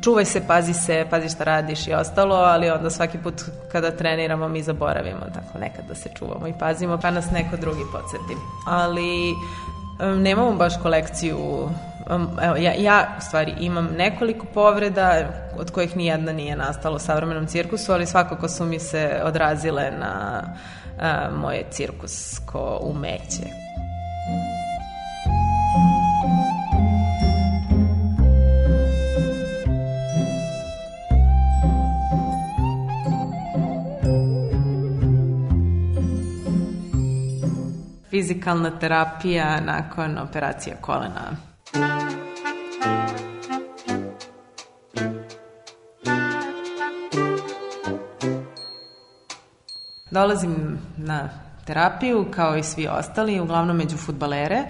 čuvaj 0.03 0.25
se, 0.25 0.47
pazi 0.47 0.75
se, 0.75 1.07
pazi 1.11 1.29
šta 1.29 1.45
radiš 1.45 1.87
i 1.87 1.95
ostalo, 1.95 2.37
ali 2.37 2.71
onda 2.71 2.91
svaki 2.91 3.19
put 3.19 3.35
kada 3.73 3.91
treniramo 3.91 4.49
mi 4.49 4.63
zaboravimo, 4.63 5.21
tako 5.35 5.59
nekad 5.59 5.85
da 5.89 5.95
se 5.95 6.11
čuvamo 6.19 6.47
i 6.47 6.55
pazimo, 6.59 6.99
pa 6.99 7.11
nas 7.11 7.31
neko 7.31 7.57
drugi 7.57 7.83
podsjeti. 7.93 8.37
Ali 8.67 9.33
um, 9.33 10.23
nemamo 10.23 10.53
baš 10.53 10.83
kolekciju 10.83 11.69
evo, 12.43 12.57
ja, 12.57 12.73
ja 12.79 13.09
u 13.19 13.21
stvari 13.21 13.55
imam 13.61 13.89
nekoliko 13.99 14.47
povreda 14.55 15.25
od 15.59 15.71
kojih 15.71 15.97
nijedna 15.97 16.33
nije 16.33 16.57
nastala 16.57 16.97
u 16.97 16.99
savremenom 16.99 17.47
cirkusu, 17.47 17.93
ali 17.93 18.07
svakako 18.07 18.49
su 18.49 18.65
mi 18.65 18.79
se 18.79 19.21
odrazile 19.25 19.91
na 20.01 20.43
a, 21.01 21.31
moje 21.37 21.65
cirkusko 21.71 22.79
umeće. 22.83 23.69
Fizikalna 38.11 38.79
terapija 38.79 39.61
nakon 39.61 40.19
operacije 40.19 40.77
kolena. 40.81 41.37
Dolazim 50.19 50.79
na 50.97 51.29
terapiju 51.65 52.27
kao 52.31 52.57
i 52.57 52.63
svi 52.63 52.89
ostali, 52.89 53.41
uglavnom 53.41 53.77
među 53.77 53.97
futbalere 53.97 54.63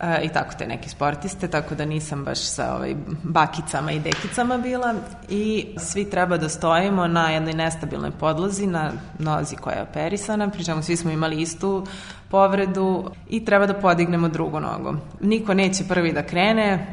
e, 0.00 0.20
i 0.22 0.28
tako 0.28 0.54
te 0.58 0.66
neke 0.66 0.88
sportiste, 0.88 1.48
tako 1.48 1.74
da 1.74 1.84
nisam 1.84 2.24
baš 2.24 2.38
sa 2.38 2.74
ovaj, 2.74 2.94
bakicama 3.22 3.92
i 3.92 4.00
dekicama 4.00 4.58
bila 4.58 4.94
i 5.28 5.74
svi 5.78 6.10
treba 6.10 6.36
da 6.36 6.48
stojimo 6.48 7.06
na 7.06 7.30
jednoj 7.30 7.52
nestabilnoj 7.52 8.10
podlozi, 8.10 8.66
na 8.66 8.92
nozi 9.18 9.56
koja 9.56 9.76
je 9.76 9.82
operisana, 9.82 10.50
pričemu 10.50 10.82
svi 10.82 10.96
smo 10.96 11.10
imali 11.10 11.40
istu 11.40 11.86
povredu 12.30 13.10
i 13.28 13.44
treba 13.44 13.66
da 13.66 13.74
podignemo 13.74 14.28
drugu 14.28 14.60
nogu. 14.60 14.96
Niko 15.20 15.54
neće 15.54 15.84
prvi 15.88 16.12
da 16.12 16.22
krene, 16.22 16.86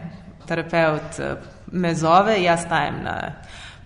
terapeut 0.47 1.19
e, 1.19 1.35
me 1.71 1.95
zove, 1.95 2.43
ja 2.43 2.57
stajem 2.57 2.95
na 3.03 3.31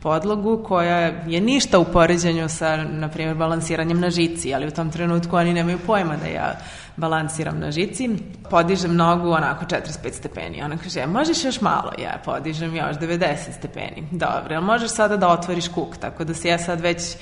podlogu 0.01 0.63
koja 0.67 0.97
je 1.27 1.41
ništa 1.41 1.79
u 1.79 1.85
poređenju 1.85 2.49
sa, 2.49 2.77
na 2.77 3.09
primjer, 3.09 3.35
balansiranjem 3.35 3.99
na 3.99 4.09
žici, 4.09 4.53
ali 4.53 4.67
u 4.67 4.71
tom 4.71 4.91
trenutku 4.91 5.35
oni 5.35 5.53
nemaju 5.53 5.79
pojma 5.85 6.15
da 6.15 6.27
ja 6.27 6.55
balansiram 6.97 7.59
na 7.59 7.71
žici. 7.71 8.09
Podižem 8.49 8.95
nogu 8.95 9.29
onako 9.29 9.65
45 9.65 10.11
stepeni. 10.11 10.63
Ona 10.63 10.77
kaže, 10.77 10.99
e, 10.99 11.07
možeš 11.07 11.45
još 11.45 11.61
malo? 11.61 11.91
Ja 12.01 12.21
podižem 12.25 12.75
još 12.75 12.97
90 12.97 13.35
stepeni. 13.57 14.07
Dobro, 14.11 14.55
ali 14.55 14.65
možeš 14.65 14.91
sada 14.91 15.17
da 15.17 15.27
otvoriš 15.27 15.67
kuk? 15.67 15.97
Tako 15.97 16.23
da 16.23 16.33
se 16.33 16.47
ja 16.47 16.57
sad 16.57 16.81
već 16.81 17.17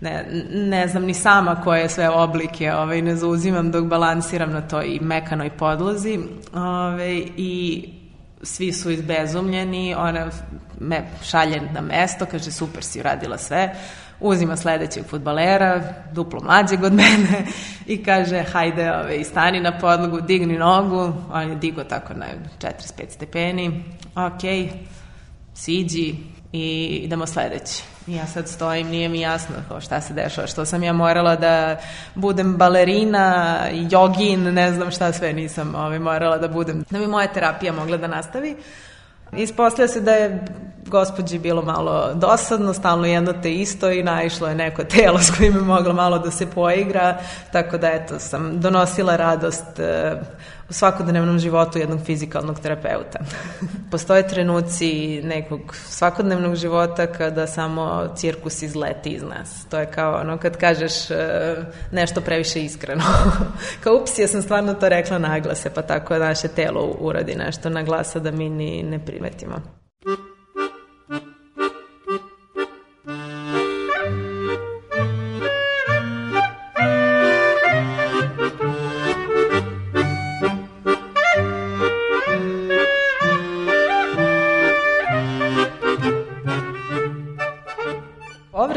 ne, 0.00 0.26
ne 0.50 0.88
znam 0.88 1.02
ni 1.02 1.14
sama 1.14 1.62
koje 1.64 1.88
sve 1.88 2.08
oblike 2.08 2.72
ovaj, 2.74 3.02
ne 3.02 3.16
zauzimam 3.16 3.70
dok 3.70 3.84
balansiram 3.84 4.52
na 4.52 4.60
toj 4.60 4.98
mekanoj 5.00 5.50
podlozi 5.50 6.18
ovaj, 6.54 7.22
i 7.36 7.99
svi 8.42 8.72
su 8.72 8.90
izbezumljeni, 8.90 9.94
ona 9.94 10.30
me 10.80 11.10
šalje 11.22 11.60
na 11.72 11.80
mesto, 11.80 12.26
kaže 12.26 12.52
super 12.52 12.84
si 12.84 13.00
uradila 13.00 13.38
sve, 13.38 13.74
uzima 14.20 14.56
sledećeg 14.56 15.04
futbalera, 15.06 15.82
duplo 16.12 16.40
mlađeg 16.40 16.84
od 16.84 16.92
mene 16.92 17.46
i 17.86 18.02
kaže 18.04 18.42
hajde 18.42 18.92
ove, 18.92 19.24
stani 19.24 19.60
na 19.60 19.78
podlogu, 19.78 20.20
digni 20.20 20.58
nogu, 20.58 21.12
on 21.32 21.48
je 21.48 21.56
digo 21.56 21.84
tako 21.84 22.14
na 22.14 22.26
45 22.58 23.10
stepeni, 23.10 23.84
ok, 24.14 24.72
siđi 25.54 26.14
i 26.52 27.00
idemo 27.04 27.26
sledeći. 27.26 27.89
Ja 28.06 28.26
sad 28.26 28.48
stojim, 28.48 28.88
nije 28.88 29.08
mi 29.08 29.20
jasno 29.20 29.54
kao 29.68 29.80
šta 29.80 30.00
se 30.00 30.14
dešava, 30.14 30.46
što 30.46 30.64
sam 30.64 30.82
ja 30.82 30.92
morala 30.92 31.36
da 31.36 31.76
budem 32.14 32.56
balerina, 32.56 33.58
jogin, 33.90 34.42
ne 34.54 34.72
znam 34.72 34.90
šta 34.90 35.12
sve 35.12 35.32
nisam 35.32 35.74
ovaj, 35.74 35.98
morala 35.98 36.38
da 36.38 36.48
budem, 36.48 36.84
da 36.90 36.98
bi 36.98 37.06
moja 37.06 37.26
terapija 37.26 37.72
mogla 37.72 37.96
da 37.96 38.06
nastavi. 38.06 38.56
Ispostavlja 39.32 39.88
se 39.88 40.00
da 40.00 40.12
je 40.12 40.44
gospođi 40.86 41.38
bilo 41.38 41.62
malo 41.62 42.14
dosadno, 42.14 42.74
stalno 42.74 43.06
jedno 43.06 43.32
te 43.32 43.54
isto 43.54 43.90
i 43.90 44.02
naišlo 44.02 44.48
je 44.48 44.54
neko 44.54 44.84
telo 44.84 45.18
s 45.26 45.30
kojim 45.36 45.54
je 45.54 45.60
moglo 45.60 45.92
malo 45.92 46.18
da 46.18 46.30
se 46.30 46.46
poigra, 46.46 47.18
tako 47.52 47.78
da 47.78 47.88
eto 47.88 48.18
sam 48.18 48.60
donosila 48.60 49.16
radost 49.16 49.78
e, 49.78 50.20
u 50.70 50.72
svakodnevnom 50.72 51.38
životu 51.38 51.78
jednog 51.78 52.00
fizikalnog 52.04 52.60
terapeuta. 52.60 53.18
Postoje 53.90 54.28
trenuci 54.28 55.20
nekog 55.24 55.60
svakodnevnog 55.74 56.54
života 56.54 57.06
kada 57.06 57.46
samo 57.46 58.08
cirkus 58.16 58.62
izleti 58.62 59.10
iz 59.10 59.22
nas. 59.22 59.66
To 59.70 59.78
je 59.78 59.86
kao 59.86 60.20
ono 60.20 60.38
kad 60.38 60.56
kažeš 60.56 61.10
e, 61.10 61.16
nešto 61.92 62.20
previše 62.20 62.64
iskreno. 62.64 63.02
kao 63.82 63.94
ups, 63.94 64.18
ja 64.18 64.28
sam 64.28 64.42
stvarno 64.42 64.74
to 64.74 64.88
rekla 64.88 65.18
naglase, 65.18 65.70
pa 65.74 65.82
tako 65.82 66.18
naše 66.18 66.48
telo 66.48 66.96
uradi 67.00 67.34
nešto 67.34 67.68
na 67.68 67.82
glasa 67.82 68.18
da 68.18 68.30
mi 68.30 68.48
ni 68.48 68.82
ne 68.82 69.04
primetimo. 69.04 69.80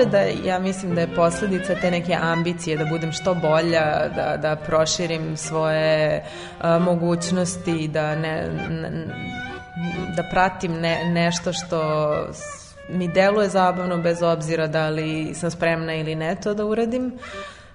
Povreda, 0.04 0.48
ja 0.48 0.60
mislim 0.60 0.96
da 0.96 1.02
je 1.02 1.16
posledica 1.16 1.76
te 1.76 1.92
neke 1.92 2.18
ambicije 2.22 2.78
da 2.78 2.86
budem 2.86 3.12
što 3.12 3.34
bolja, 3.34 4.10
da, 4.16 4.38
da 4.42 4.56
proširim 4.56 5.38
svoje 5.38 6.24
a, 6.62 6.80
mogućnosti, 6.80 7.88
da 7.88 8.16
ne, 8.16 8.50
ne 8.70 8.92
da 10.16 10.24
pratim 10.32 10.74
ne, 10.74 11.12
nešto 11.12 11.54
što 11.54 12.14
mi 12.90 13.08
deluje 13.08 13.50
zabavno 13.50 13.98
bez 13.98 14.22
obzira 14.22 14.68
da 14.68 14.90
li 14.90 15.34
sam 15.34 15.52
spremna 15.52 15.94
ili 15.96 16.16
ne 16.16 16.36
to 16.36 16.54
da 16.54 16.66
uradim. 16.66 17.14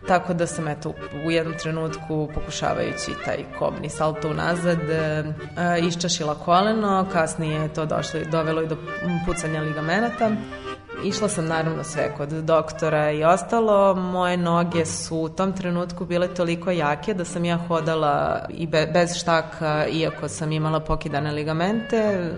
Tako 0.09 0.35
da 0.35 0.47
sam 0.47 0.69
eto 0.69 0.95
u 1.27 1.31
jednom 1.31 1.59
trenutku 1.59 2.29
pokušavajući 2.35 3.11
taj 3.25 3.45
kobni 3.59 3.89
salto 3.89 4.31
unazad 4.31 4.79
iščašila 5.89 6.35
koleno, 6.35 7.07
kasnije 7.13 7.61
je 7.61 7.75
to 7.75 7.87
došlo, 7.87 8.21
dovelo 8.31 8.63
i 8.63 8.69
do 8.69 8.77
pucanja 9.27 9.61
ligamenata. 9.61 10.31
Išla 11.05 11.29
sam 11.29 11.47
naravno 11.47 11.85
sve 11.85 12.15
kod 12.17 12.29
doktora 12.29 13.11
i 13.11 13.25
ostalo. 13.25 13.95
Moje 13.95 14.37
noge 14.37 14.87
su 14.87 15.17
u 15.17 15.29
tom 15.29 15.53
trenutku 15.53 16.05
bile 16.05 16.35
toliko 16.35 16.71
jake 16.71 17.15
da 17.15 17.25
sam 17.25 17.45
ja 17.45 17.57
hodala 17.69 18.47
i 18.49 18.67
be, 18.67 18.87
bez 18.93 19.17
štaka, 19.17 19.87
iako 19.93 20.29
sam 20.29 20.53
imala 20.53 20.81
pokidane 20.81 21.33
ligamente. 21.33 22.31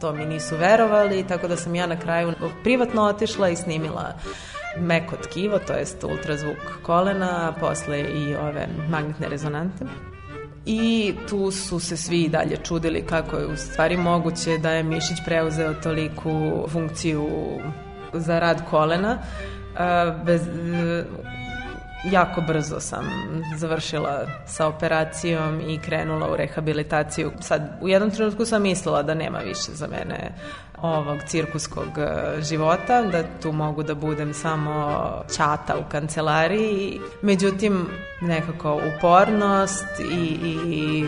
To 0.00 0.12
mi 0.12 0.24
nisu 0.24 0.56
verovali, 0.56 1.26
tako 1.26 1.48
da 1.48 1.56
sam 1.56 1.74
ja 1.74 1.86
na 1.86 2.00
kraju 2.00 2.32
privatno 2.62 3.02
otišla 3.02 3.48
i 3.48 3.56
snimila 3.56 4.12
meko 4.76 5.16
tkivo, 5.16 5.58
to 5.58 5.72
jest 5.72 6.04
ultrazvuk 6.04 6.82
kolena, 6.82 7.54
posle 7.60 8.00
i 8.00 8.34
ove 8.34 8.68
magnetne 8.90 9.28
rezonante. 9.28 9.84
I 10.66 11.14
tu 11.28 11.50
su 11.50 11.80
se 11.80 11.96
svi 11.96 12.28
dalje 12.28 12.56
čudili 12.56 13.06
kako 13.06 13.36
je 13.36 13.46
u 13.46 13.56
stvari 13.56 13.96
moguće 13.96 14.58
da 14.58 14.70
je 14.70 14.82
mišić 14.82 15.18
preuzeo 15.24 15.74
toliku 15.74 16.66
funkciju 16.68 17.28
za 18.12 18.38
rad 18.38 18.62
kolena. 18.70 19.18
Bez, 20.24 20.42
jako 22.04 22.40
brzo 22.40 22.80
sam 22.80 23.04
završila 23.56 24.26
sa 24.46 24.66
operacijom 24.66 25.60
i 25.60 25.78
krenula 25.78 26.32
u 26.32 26.36
rehabilitaciju. 26.36 27.32
Sad, 27.40 27.78
u 27.80 27.88
jednom 27.88 28.10
trenutku 28.10 28.44
sam 28.44 28.62
mislila 28.62 29.02
da 29.02 29.14
nema 29.14 29.38
više 29.38 29.72
za 29.72 29.86
mene 29.86 30.32
ovog 30.82 31.18
cirkuskog 31.26 31.98
e, 31.98 32.42
života, 32.42 33.02
da 33.02 33.22
tu 33.42 33.52
mogu 33.52 33.82
da 33.82 33.94
budem 33.94 34.34
samo 34.34 35.08
čata 35.36 35.76
u 35.78 35.90
kancelariji. 35.90 37.00
Međutim, 37.22 37.86
nekako 38.20 38.80
upornost 38.96 40.00
i, 40.00 40.38
i 40.66 41.04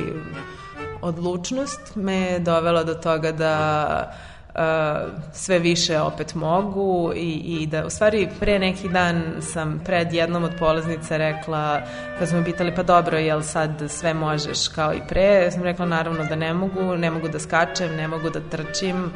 odlučnost 1.03 1.97
me 1.97 2.17
je 2.17 2.39
dovela 2.39 2.85
do 2.85 2.95
toga 2.95 3.33
da 3.33 4.13
sve 5.33 5.59
više 5.59 6.01
opet 6.01 6.35
mogu 6.35 7.13
i, 7.17 7.59
i 7.61 7.67
da 7.67 7.87
u 7.87 7.91
stvari 7.91 8.29
pre 8.41 8.59
neki 8.59 8.89
dan 8.89 9.23
sam 9.41 9.81
pred 9.85 10.13
jednom 10.13 10.45
od 10.45 10.53
polaznica 10.59 11.17
rekla 11.17 11.81
kad 12.19 12.29
smo 12.29 12.45
pitali 12.45 12.75
pa 12.75 12.83
dobro 12.83 13.19
jel 13.19 13.43
sad 13.43 13.71
sve 13.89 14.15
možeš? 14.15 14.69
Kao 14.69 14.95
i 14.95 15.01
pre 15.09 15.43
ja 15.45 15.51
sam 15.51 15.63
rekla 15.63 15.87
naravno 15.87 16.25
da 16.25 16.37
ne 16.37 16.55
mogu 16.55 16.97
ne 16.97 17.11
mogu 17.11 17.29
da 17.29 17.39
skačem, 17.39 17.97
ne 17.97 18.09
mogu 18.09 18.31
da 18.31 18.41
trčim 18.41 19.13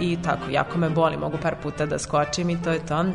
i 0.00 0.18
tako, 0.22 0.50
jako 0.50 0.78
me 0.78 0.90
boli, 0.90 1.16
mogu 1.16 1.36
par 1.42 1.54
puta 1.62 1.86
da 1.86 1.98
skočim 1.98 2.50
i 2.50 2.62
to 2.62 2.70
je 2.70 2.86
to. 2.86 3.00
Uh, 3.00 3.06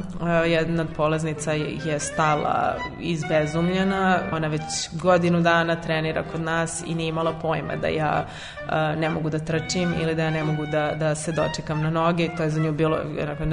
jedna 0.45 0.85
polaznica 0.97 1.51
je, 1.51 1.99
stala 1.99 2.75
izbezumljena, 2.99 4.19
ona 4.31 4.47
već 4.47 4.61
godinu 4.91 5.41
dana 5.41 5.75
trenira 5.75 6.23
kod 6.31 6.41
nas 6.41 6.83
i 6.87 6.95
nije 6.95 7.09
imala 7.09 7.33
pojma 7.41 7.75
da 7.75 7.87
ja 7.87 8.25
uh, 8.25 8.99
ne 8.99 9.09
mogu 9.09 9.29
da 9.29 9.39
trčim 9.39 9.93
ili 10.01 10.15
da 10.15 10.23
ja 10.23 10.29
ne 10.29 10.43
mogu 10.43 10.65
da, 10.65 10.91
da 10.99 11.15
se 11.15 11.31
dočekam 11.31 11.81
na 11.81 11.89
noge 11.89 12.25
i 12.25 12.35
to 12.37 12.43
je 12.43 12.49
za 12.49 12.61
nju 12.61 12.71
bilo 12.71 12.97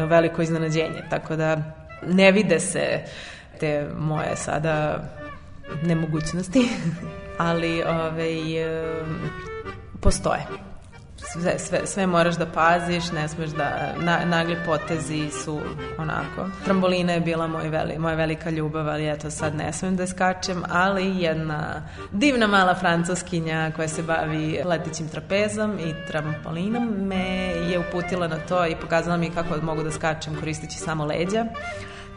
veliko 0.08 0.42
iznenađenje, 0.42 1.02
tako 1.10 1.36
da 1.36 1.56
ne 2.06 2.32
vide 2.32 2.60
se 2.60 3.02
te 3.60 3.86
moje 3.98 4.36
sada 4.36 5.04
nemogućnosti, 5.82 6.68
ali 7.38 7.82
ove, 7.82 7.96
ovaj, 7.96 8.34
postoje 10.00 10.69
sve, 11.32 11.58
sve, 11.58 11.86
sve 11.86 12.06
moraš 12.06 12.36
da 12.36 12.46
paziš, 12.46 13.12
ne 13.12 13.28
smeš 13.28 13.50
da, 13.50 13.94
na, 14.00 14.24
nagli 14.24 14.56
potezi 14.66 15.30
su 15.44 15.60
onako. 15.98 16.48
Trambolina 16.64 17.12
je 17.12 17.20
bila 17.20 17.46
moj 17.46 17.68
veli, 17.68 17.98
moja 17.98 18.14
velika 18.14 18.50
ljubav, 18.50 18.88
ali 18.88 19.10
eto 19.10 19.30
sad 19.30 19.54
ne 19.54 19.72
smem 19.72 19.96
da 19.96 20.06
skačem, 20.06 20.62
ali 20.68 21.16
jedna 21.16 21.82
divna 22.12 22.46
mala 22.46 22.74
francuskinja 22.74 23.72
koja 23.76 23.88
se 23.88 24.02
bavi 24.02 24.60
letećim 24.64 25.08
trapezom 25.08 25.78
i 25.78 25.94
trampolinom 26.06 26.88
me 26.88 27.24
je 27.70 27.78
uputila 27.78 28.28
na 28.28 28.36
to 28.48 28.66
i 28.66 28.76
pokazala 28.76 29.16
mi 29.16 29.30
kako 29.30 29.62
mogu 29.62 29.82
da 29.82 29.90
skačem 29.90 30.36
koristeći 30.36 30.78
samo 30.78 31.04
leđa. 31.04 31.44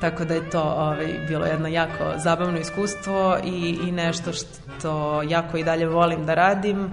Tako 0.01 0.25
da 0.25 0.33
je 0.33 0.49
to 0.49 0.61
ovaj, 0.61 1.25
bilo 1.27 1.45
jedno 1.45 1.67
jako 1.67 2.13
zabavno 2.17 2.59
iskustvo 2.59 3.37
i, 3.43 3.79
i 3.87 3.91
nešto 3.91 4.31
što 4.33 5.21
jako 5.21 5.57
i 5.57 5.63
dalje 5.63 5.87
volim 5.87 6.25
da 6.25 6.33
radim 6.33 6.91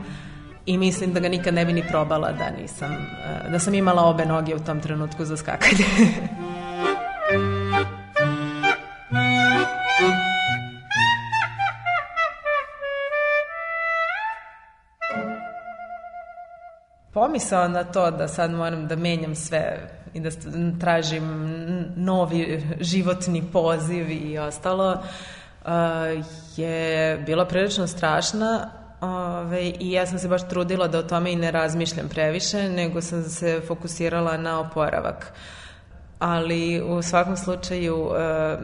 i 0.70 0.78
mislim 0.78 1.12
da 1.12 1.20
ga 1.20 1.28
nikad 1.28 1.54
ne 1.54 1.64
bi 1.64 1.72
ni 1.72 1.82
probala 1.90 2.32
da 2.32 2.50
nisam, 2.50 2.96
da 3.50 3.58
sam 3.58 3.74
imala 3.74 4.02
obe 4.02 4.26
noge 4.26 4.54
u 4.54 4.58
tom 4.58 4.80
trenutku 4.80 5.24
za 5.24 5.36
skakanje. 5.36 5.84
pomisao 17.12 17.68
na 17.68 17.84
to 17.84 18.10
da 18.10 18.28
sad 18.28 18.50
moram 18.50 18.88
da 18.88 18.96
menjam 18.96 19.34
sve 19.34 19.90
i 20.14 20.20
da 20.20 20.30
tražim 20.80 21.24
novi 21.96 22.66
životni 22.80 23.42
poziv 23.52 24.10
i 24.10 24.38
ostalo 24.38 24.98
je 26.56 27.18
bila 27.26 27.44
prilično 27.44 27.86
strašna, 27.86 28.79
Ove, 29.00 29.72
I 29.78 29.92
ja 29.92 30.06
sam 30.06 30.18
se 30.18 30.28
baš 30.28 30.48
trudila 30.48 30.88
da 30.88 30.98
o 30.98 31.02
tome 31.02 31.32
i 31.32 31.36
ne 31.36 31.50
razmišljam 31.50 32.08
previše, 32.08 32.68
nego 32.68 33.00
sam 33.00 33.22
se 33.22 33.60
fokusirala 33.66 34.36
na 34.36 34.60
oporavak. 34.60 35.32
Ali 36.18 36.82
u 36.82 37.02
svakom 37.02 37.36
slučaju 37.36 38.10
e, 38.16 38.56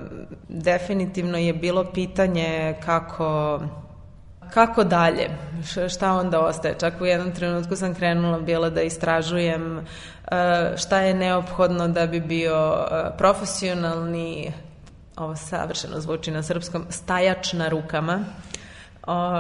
definitivno 0.49 1.39
je 1.39 1.53
bilo 1.53 1.85
pitanje 1.93 2.77
kako 2.85 3.61
kako 4.51 4.85
dalje, 4.85 5.31
šta 5.89 6.13
onda 6.13 6.41
ostaje. 6.41 6.75
Čak 6.81 7.01
u 7.01 7.07
jednom 7.07 7.33
trenutku 7.33 7.77
sam 7.77 7.95
krenula 7.95 8.41
bila 8.41 8.71
da 8.71 8.83
istražujem 8.83 9.79
e, 9.79 9.83
šta 10.77 11.01
je 11.01 11.15
neophodno 11.15 11.89
da 11.89 12.07
bi 12.07 12.21
bio 12.21 12.75
e, 12.75 13.17
profesionalni 13.19 14.53
ovo 15.17 15.37
savršeno 15.37 16.01
zvuči 16.01 16.31
na 16.31 16.43
srpskom, 16.43 16.87
stajač 16.91 17.53
na 17.53 17.69
rukama 17.69 18.25
o, 19.07 19.33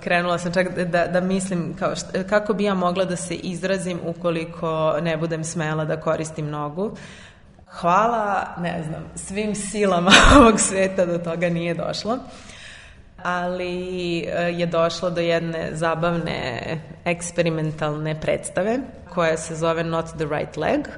krenula 0.00 0.38
sam 0.38 0.52
čak 0.52 0.78
da, 0.78 1.06
da 1.06 1.20
mislim 1.20 1.76
kao 1.78 1.96
šta, 1.96 2.24
kako 2.24 2.54
bi 2.54 2.64
ja 2.64 2.74
mogla 2.74 3.04
da 3.04 3.16
se 3.16 3.34
izrazim 3.34 4.00
ukoliko 4.06 4.96
ne 5.02 5.16
budem 5.16 5.44
smela 5.44 5.84
da 5.84 6.00
koristim 6.00 6.50
nogu. 6.50 6.96
Hvala, 7.66 8.46
ne 8.58 8.82
znam, 8.88 9.04
svim 9.14 9.54
silama 9.54 10.10
ovog 10.40 10.60
sveta 10.60 11.06
do 11.06 11.18
toga 11.18 11.48
nije 11.48 11.74
došlo 11.74 12.18
ali 13.22 14.18
e, 14.18 14.52
je 14.52 14.66
došlo 14.66 15.10
do 15.10 15.20
jedne 15.20 15.68
zabavne 15.72 16.62
eksperimentalne 17.04 18.20
predstave 18.20 18.78
koja 19.14 19.36
se 19.36 19.56
zove 19.56 19.84
Not 19.84 20.06
the 20.06 20.24
Right 20.24 20.56
Leg. 20.56 20.80
Uh, 20.80 20.94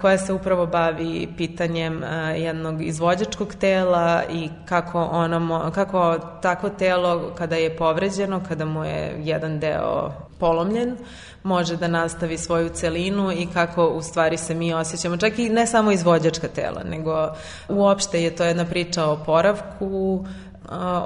koja 0.00 0.18
se 0.18 0.32
upravo 0.32 0.66
bavi 0.66 1.28
pitanjem 1.36 1.96
uh, 1.96 2.40
jednog 2.40 2.82
izvođačkog 2.82 3.54
tela 3.54 4.22
i 4.30 4.48
kako, 4.64 5.02
ono, 5.02 5.70
kako 5.74 6.18
tako 6.42 6.68
telo 6.68 7.32
kada 7.38 7.56
je 7.56 7.76
povređeno, 7.76 8.40
kada 8.48 8.64
mu 8.64 8.84
je 8.84 9.14
jedan 9.24 9.60
deo 9.60 10.12
polomljen, 10.40 10.96
može 11.42 11.76
da 11.76 11.88
nastavi 11.88 12.38
svoju 12.38 12.68
celinu 12.68 13.32
i 13.32 13.46
kako 13.52 13.88
u 13.88 14.02
stvari 14.02 14.36
se 14.36 14.54
mi 14.54 14.74
osjećamo, 14.74 15.16
čak 15.16 15.38
i 15.38 15.48
ne 15.48 15.66
samo 15.66 15.92
izvođačka 15.92 16.48
tela, 16.48 16.82
nego 16.90 17.28
uopšte 17.68 18.22
je 18.22 18.36
to 18.36 18.44
jedna 18.44 18.64
priča 18.64 19.04
o 19.04 19.18
poravku, 19.26 20.24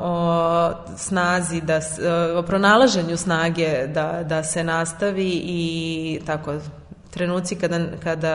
o 0.00 0.70
snazi, 0.96 1.60
da, 1.60 1.80
o 2.36 2.42
pronalaženju 2.42 3.16
snage 3.16 3.86
da, 3.86 4.22
da 4.22 4.42
se 4.42 4.64
nastavi 4.64 5.42
i 5.44 6.20
tako 6.26 6.54
trenuci 7.12 7.56
kada, 7.56 7.80
kada 8.04 8.34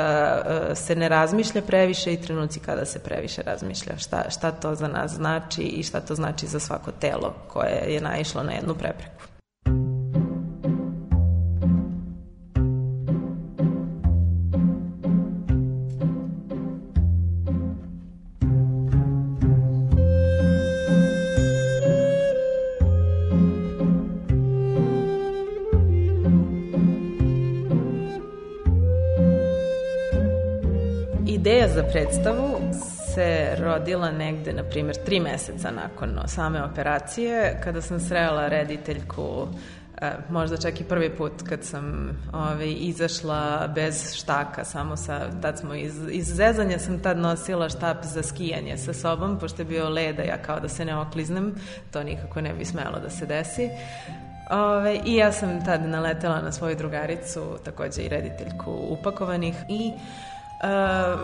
e, 0.71 0.75
se 0.75 0.95
ne 0.95 1.09
razmišlja 1.09 1.61
previše 1.61 2.13
i 2.13 2.21
trenuci 2.21 2.59
kada 2.59 2.85
se 2.85 2.99
previše 2.99 3.41
razmišlja. 3.41 3.97
Šta, 3.97 4.29
šta 4.29 4.51
to 4.51 4.75
za 4.75 4.87
nas 4.87 5.11
znači 5.11 5.61
i 5.61 5.83
šta 5.83 5.99
to 5.99 6.15
znači 6.15 6.47
za 6.47 6.59
svako 6.59 6.91
telo 6.91 7.33
koje 7.47 7.93
je 7.93 8.01
naišlo 8.01 8.43
na 8.43 8.51
jednu 8.51 8.75
prepreku. 8.75 9.36
Rodila 33.77 34.11
negde, 34.11 34.53
na 34.53 34.63
primjer, 34.63 34.95
tri 35.05 35.19
meseca 35.19 35.71
nakon 35.71 36.19
same 36.27 36.63
operacije, 36.63 37.61
kada 37.63 37.81
sam 37.81 37.99
srela 37.99 38.47
rediteljku 38.47 39.47
E, 40.01 40.11
možda 40.29 40.57
čak 40.57 40.81
i 40.81 40.83
prvi 40.83 41.09
put 41.09 41.31
kad 41.49 41.63
sam 41.63 42.09
ovaj, 42.33 42.75
izašla 42.77 43.67
bez 43.75 44.13
štaka, 44.15 44.65
samo 44.65 44.97
sa, 44.97 45.21
tad 45.41 45.59
smo 45.59 45.73
iz, 45.73 45.95
iz 46.11 46.35
zezanja 46.35 46.79
sam 46.79 46.99
tad 46.99 47.17
nosila 47.17 47.69
štap 47.69 47.97
za 48.03 48.23
skijanje 48.23 48.77
sa 48.77 48.93
sobom, 48.93 49.39
pošto 49.39 49.61
je 49.61 49.65
bio 49.65 49.89
leda, 49.89 50.23
ja 50.23 50.37
kao 50.37 50.59
da 50.59 50.69
se 50.69 50.85
ne 50.85 50.97
okliznem, 50.99 51.55
to 51.91 52.03
nikako 52.03 52.41
ne 52.41 52.53
bi 52.53 52.65
smelo 52.65 52.99
da 52.99 53.09
se 53.09 53.25
desi. 53.25 53.69
Ove, 54.51 54.99
I 55.05 55.15
ja 55.15 55.31
sam 55.31 55.65
tad 55.65 55.81
naletela 55.81 56.41
na 56.41 56.51
svoju 56.51 56.75
drugaricu, 56.75 57.57
takođe 57.65 58.01
i 58.01 58.09
rediteljku 58.09 58.71
upakovanih 58.71 59.55
i 59.69 59.91
Uh, 59.95 60.36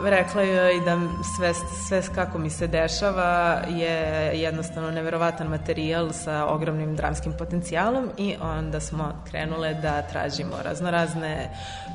rekla 0.04 0.41
joj 0.41 0.80
da 0.80 0.98
sve, 1.36 1.54
sve 1.88 2.02
kako 2.15 2.38
mi 2.38 2.50
se 2.50 2.67
dešava 2.67 3.62
je 3.69 4.32
jednostavno 4.34 4.91
neverovatan 4.91 5.48
materijal 5.48 6.12
sa 6.12 6.46
ogromnim 6.46 6.96
dramskim 6.96 7.34
potencijalom 7.38 8.10
i 8.17 8.36
onda 8.41 8.80
smo 8.80 9.24
krenule 9.30 9.74
da 9.74 10.02
tražimo 10.02 10.56
raznorazne 10.63 11.50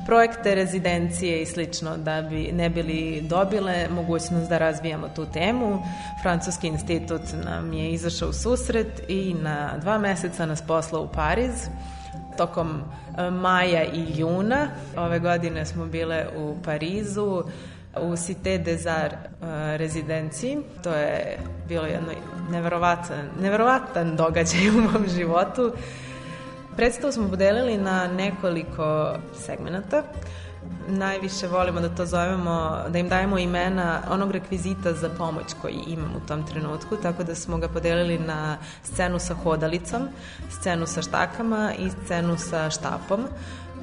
projekte, 0.05 0.55
rezidencije 0.55 1.41
i 1.41 1.45
slično 1.45 1.97
da 1.97 2.21
bi 2.21 2.51
ne 2.53 2.69
bili 2.69 3.21
dobile 3.21 3.87
mogućnost 3.89 4.49
da 4.49 4.57
razvijamo 4.57 5.09
tu 5.15 5.25
temu. 5.25 5.83
Francuski 6.21 6.67
institut 6.67 7.21
nam 7.45 7.73
je 7.73 7.91
izašao 7.91 8.29
u 8.29 8.33
susret 8.33 9.01
i 9.07 9.33
na 9.33 9.77
dva 9.77 9.97
meseca 9.97 10.45
nas 10.45 10.61
poslao 10.61 11.01
u 11.01 11.07
Pariz 11.07 11.69
tokom 12.39 12.69
e, 12.71 13.29
maja 13.29 13.83
i 13.83 14.19
juna. 14.19 14.67
Ove 14.97 15.19
godine 15.19 15.65
smo 15.65 15.85
bile 15.85 16.25
u 16.37 16.55
Parizu 16.63 17.43
u 17.97 18.15
Cité 18.15 18.57
des 18.57 18.85
Arts 18.85 19.15
uh, 19.15 19.47
rezidenciji. 19.75 20.57
To 20.83 20.89
je 20.93 21.37
bilo 21.67 21.85
jedno 21.85 22.11
neverovatan, 22.51 23.29
neverovatan 23.41 24.15
događaj 24.15 24.69
u 24.69 24.73
mom 24.73 25.07
životu. 25.07 25.73
Predstavu 26.75 27.13
smo 27.13 27.29
podelili 27.29 27.77
na 27.77 28.07
nekoliko 28.07 29.15
segmenata. 29.45 30.03
Najviše 30.87 31.47
volimo 31.47 31.81
da 31.81 31.89
to 31.89 32.05
zovemo, 32.05 32.77
da 32.89 32.99
im 32.99 33.09
dajemo 33.09 33.37
imena 33.37 34.01
onog 34.09 34.31
rekvizita 34.31 34.93
za 34.93 35.09
pomoć 35.09 35.45
koji 35.61 35.83
imam 35.87 36.15
u 36.15 36.27
tom 36.27 36.45
trenutku, 36.45 36.95
tako 36.95 37.23
da 37.23 37.35
smo 37.35 37.57
ga 37.57 37.67
podelili 37.67 38.19
na 38.19 38.57
scenu 38.83 39.19
sa 39.19 39.33
hodalicom, 39.33 40.07
scenu 40.49 40.87
sa 40.87 41.01
štakama 41.01 41.73
i 41.79 41.89
scenu 41.89 42.37
sa 42.37 42.69
štapom. 42.69 43.25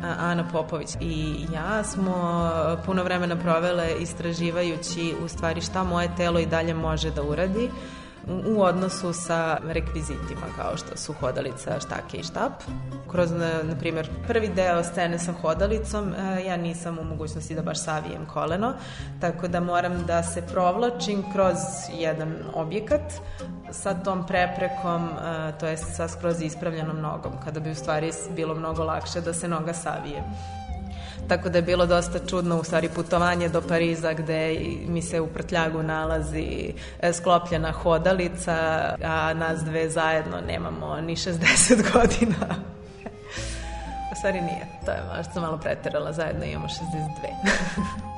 Ana 0.02 0.48
Popović 0.52 0.88
i 1.00 1.46
ja 1.54 1.84
smo 1.84 2.50
puno 2.86 3.02
vremena 3.02 3.36
provele 3.36 3.94
istraživajući 4.00 5.14
u 5.24 5.28
stvari 5.28 5.60
šta 5.60 5.84
moje 5.84 6.08
telo 6.16 6.38
i 6.38 6.46
dalje 6.46 6.74
može 6.74 7.10
da 7.10 7.22
uradi 7.22 7.70
u 8.26 8.62
odnosu 8.62 9.12
sa 9.12 9.58
rekvizitima 9.64 10.46
kao 10.56 10.76
što 10.76 10.96
su 10.96 11.12
hodalica, 11.12 11.80
štake 11.80 12.16
i 12.16 12.22
štap. 12.22 12.52
Kroz, 13.10 13.30
na, 13.30 13.62
na 13.62 13.78
primjer, 13.78 14.10
prvi 14.26 14.48
deo 14.48 14.84
scene 14.84 15.18
sa 15.18 15.32
hodalicom 15.32 16.14
e, 16.14 16.44
ja 16.44 16.56
nisam 16.56 16.98
u 16.98 17.04
mogućnosti 17.04 17.54
da 17.54 17.62
baš 17.62 17.84
savijem 17.84 18.26
koleno, 18.26 18.72
tako 19.20 19.48
da 19.48 19.60
moram 19.60 20.06
da 20.06 20.22
se 20.22 20.42
provlačim 20.42 21.24
kroz 21.32 21.56
jedan 21.98 22.34
objekat 22.54 23.12
sa 23.70 23.94
tom 23.94 24.26
preprekom, 24.26 25.08
e, 25.08 25.58
to 25.60 25.66
je 25.66 25.76
sa 25.76 26.08
skroz 26.08 26.42
ispravljenom 26.42 27.00
nogom, 27.00 27.32
kada 27.44 27.60
bi 27.60 27.70
u 27.70 27.74
stvari 27.74 28.12
bilo 28.36 28.54
mnogo 28.54 28.84
lakše 28.84 29.20
da 29.20 29.34
se 29.34 29.48
noga 29.48 29.72
savije. 29.72 30.22
Tako 31.28 31.48
da 31.48 31.58
je 31.58 31.62
bilo 31.62 31.86
dosta 31.86 32.18
čudno 32.26 32.60
u 32.60 32.64
stvari 32.64 32.88
putovanje 32.88 33.48
do 33.48 33.60
Pariza 33.60 34.12
gde 34.12 34.58
mi 34.88 35.02
se 35.02 35.20
u 35.20 35.26
prtljagu 35.26 35.82
nalazi 35.82 36.72
e, 37.00 37.12
sklopljena 37.12 37.72
hodalica, 37.72 38.54
a 39.04 39.34
nas 39.34 39.64
dve 39.64 39.90
zajedno 39.90 40.40
nemamo 40.40 41.00
ni 41.00 41.16
60 41.16 41.82
godina. 41.92 42.56
u 44.12 44.14
stvari 44.16 44.40
nije, 44.40 44.66
to 44.84 44.90
je 44.90 45.02
možda 45.16 45.40
malo 45.40 45.58
preterala, 45.58 46.12
zajedno 46.12 46.44
imamo 46.44 46.68
62. 46.68 48.06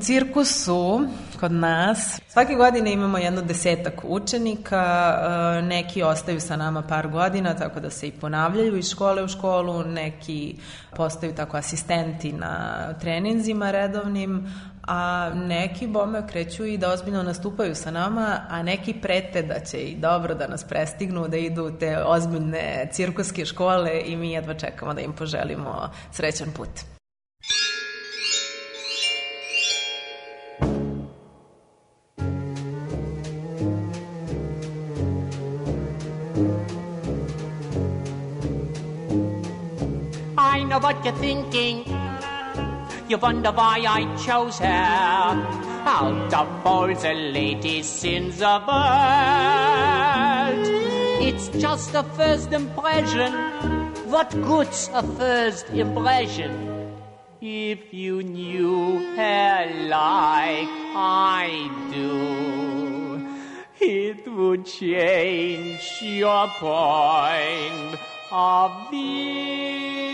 cirkusu 0.00 1.08
kod 1.40 1.52
nas 1.52 2.20
svake 2.28 2.54
godine 2.54 2.92
imamo 2.92 3.18
jedno 3.18 3.42
desetak 3.42 4.04
učenika, 4.04 5.14
e, 5.58 5.62
neki 5.62 6.02
ostaju 6.02 6.40
sa 6.40 6.56
nama 6.56 6.82
par 6.82 7.08
godina, 7.08 7.54
tako 7.54 7.80
da 7.80 7.90
se 7.90 8.08
i 8.08 8.12
ponavljaju 8.12 8.76
iz 8.76 8.90
škole 8.90 9.24
u 9.24 9.28
školu, 9.28 9.84
neki 9.84 10.56
postaju 10.96 11.34
tako 11.34 11.56
asistenti 11.56 12.32
na 12.32 12.78
treninzima 13.00 13.70
redovnim, 13.70 14.48
a 14.86 15.30
neki 15.34 15.86
bome 15.86 16.26
kreću 16.28 16.64
i 16.64 16.78
da 16.78 16.90
ozbiljno 16.90 17.22
nastupaju 17.22 17.74
sa 17.74 17.90
nama, 17.90 18.40
a 18.48 18.62
neki 18.62 18.94
prete 18.94 19.42
da 19.42 19.60
će 19.60 19.78
i 19.78 19.96
dobro 19.96 20.34
da 20.34 20.46
nas 20.46 20.64
prestignu, 20.64 21.28
da 21.28 21.36
idu 21.36 21.70
te 21.80 21.98
ozbiljne 22.04 22.88
cirkuske 22.92 23.44
škole 23.44 24.02
i 24.06 24.16
mi 24.16 24.32
jedva 24.32 24.54
čekamo 24.54 24.94
da 24.94 25.00
im 25.00 25.12
poželimo 25.12 25.90
srećan 26.12 26.48
put. 26.56 26.99
What 40.90 41.04
you're 41.04 41.14
thinking. 41.14 41.84
You 43.08 43.18
wonder 43.18 43.52
why 43.52 43.84
I 43.86 44.02
chose 44.16 44.58
her 44.58 44.66
out 44.66 46.34
of 46.34 46.66
all 46.66 46.88
the 46.88 47.14
latest 47.14 48.04
in 48.04 48.30
the 48.30 48.56
world. 48.66 48.80
It's 51.22 51.46
just 51.64 51.94
a 51.94 52.02
first 52.02 52.52
impression. 52.52 53.32
What 54.10 54.30
good's 54.42 54.90
a 54.92 55.04
first 55.04 55.68
impression? 55.68 56.52
If 57.40 57.94
you 57.94 58.24
knew 58.24 58.98
her 59.16 59.70
like 59.88 60.74
I 60.96 61.70
do, 61.92 63.28
it 63.80 64.26
would 64.26 64.66
change 64.66 65.98
your 66.02 66.48
point 66.58 67.96
of 68.32 68.90
view. 68.90 70.09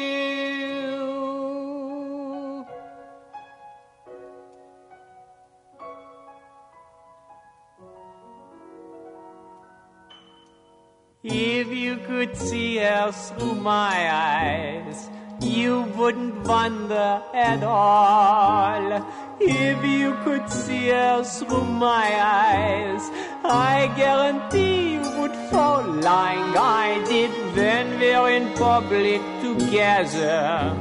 If 11.29 11.73
you 11.73 11.97
could 11.97 12.37
see 12.37 12.77
her 12.77 13.11
through 13.11 13.57
my 13.57 13.97
eyes, 14.13 15.11
you 15.41 15.83
wouldn't 15.97 16.47
wonder 16.47 17.21
at 17.35 17.65
all. 17.65 19.05
If 19.41 19.85
you 19.85 20.15
could 20.23 20.49
see 20.49 20.91
her 20.91 21.25
through 21.25 21.65
my 21.65 22.07
eyes, 22.23 23.11
I 23.43 23.93
guarantee 23.97 24.93
you 24.95 25.11
would 25.19 25.35
fall 25.51 25.83
like 25.83 26.57
I 26.57 27.03
did 27.09 27.33
when 27.57 27.99
we're 27.99 28.31
in 28.31 28.55
public 28.55 29.21
together. 29.43 30.77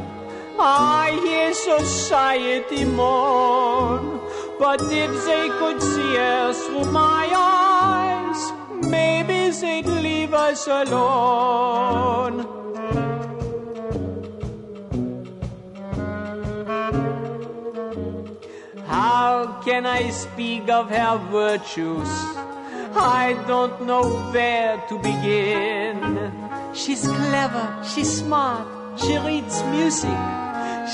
I 0.60 1.20
hear 1.24 1.56
society 1.56 2.86
moan, 2.86 4.22
but 4.60 4.80
if 4.92 5.26
they 5.26 5.50
could 5.58 5.82
see 5.82 6.16
her 6.18 6.54
through 6.54 6.92
my 6.92 7.32
eyes, 7.34 8.54
maybe 8.88 9.35
they'd 9.62 9.86
leave 9.86 10.34
us 10.34 10.68
alone. 10.68 12.46
How 18.88 19.62
can 19.66 19.86
I 19.86 20.10
speak 20.10 20.70
of 20.70 20.90
her 20.90 21.18
virtues? 21.32 22.10
I 22.98 23.36
don't 23.48 23.86
know 23.86 24.10
where 24.32 24.82
to 24.90 24.98
begin. 25.00 26.32
She's 26.74 27.08
clever, 27.08 27.84
she's 27.84 28.20
smart, 28.20 28.68
she 29.00 29.18
reads 29.18 29.64
music. 29.66 30.18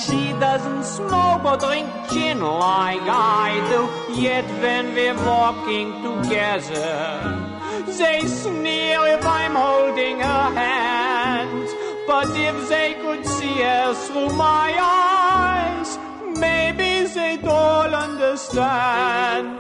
She 0.06 0.32
doesn't 0.40 0.86
smoke 0.86 1.44
or 1.44 1.58
drink 1.58 1.90
gin 2.12 2.40
like 2.42 3.02
I 3.04 3.60
do. 3.70 3.82
Yet 4.22 4.46
when 4.62 4.94
we're 4.96 5.16
walking 5.26 5.92
together, 6.02 7.51
they 7.98 8.28
sneer 8.28 9.00
if 9.18 9.26
I'm 9.26 9.56
holding 9.56 10.18
her 10.20 10.56
hand. 10.56 11.68
But 12.08 12.28
if 12.36 12.70
they 12.70 12.96
could 13.04 13.26
see 13.26 13.64
her 13.64 13.94
through 13.94 14.34
my 14.36 14.70
eyes, 14.80 15.98
maybe 16.40 17.08
they'd 17.14 17.48
all 17.48 17.94
understand. 17.96 19.60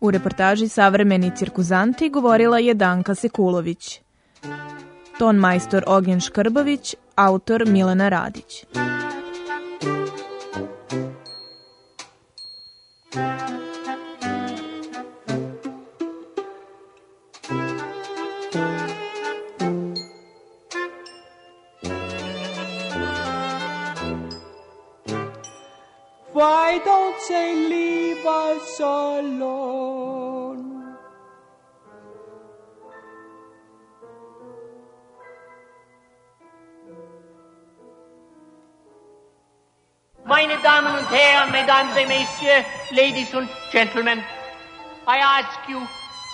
U 0.00 0.10
reportaži 0.10 0.68
Savremeni 0.68 1.32
cirkuzanti 1.36 2.08
govorila 2.08 2.58
je 2.58 2.74
Danka 2.74 3.14
Sekulović. 3.14 4.00
Ton 5.18 5.36
majstor 5.36 5.84
Ognjen 5.86 6.20
Škrbović, 6.20 6.94
autor 7.14 7.66
Milena 7.66 8.08
Radić. 8.08 8.64
Leave 27.32 28.26
us 28.26 28.80
alone? 28.80 30.68
Meine 40.26 40.58
Damen 40.62 40.94
und 40.94 41.10
Herren, 41.10 41.52
Mesdames 41.52 41.96
et 41.96 42.08
Messieurs, 42.08 42.64
Ladies 42.90 43.34
und 43.34 43.48
Gentlemen, 43.70 44.22
I 45.06 45.18
ask 45.18 45.68
you, 45.68 45.80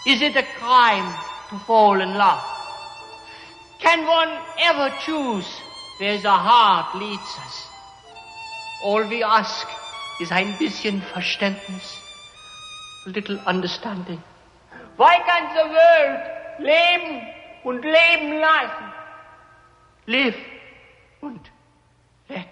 is 0.04 0.20
it 0.20 0.37
a 0.37 0.42
crime 0.58 1.14
to 1.50 1.58
fall 1.61 2.00
in 2.00 2.14
love? 2.14 2.42
Can 3.78 4.04
one 4.04 4.37
ever 4.58 4.92
choose 5.06 5.46
where 5.98 6.18
the 6.18 6.28
heart 6.28 6.96
leads 6.96 7.38
us? 7.46 7.68
All 8.82 9.04
we 9.04 9.22
ask 9.22 9.66
is 10.20 10.33
ein 10.33 10.57
bisschen 10.59 11.02
Verständnis, 11.02 12.00
a 13.07 13.11
little 13.11 13.38
understanding. 13.46 14.22
Why 14.96 15.16
can't 15.26 15.52
the 15.54 15.68
world 15.70 16.20
leben 16.59 17.22
und 17.64 17.83
leben 17.83 18.40
lassen? 18.40 18.92
Live 20.07 20.37
und 21.20 21.40
let 22.28 22.48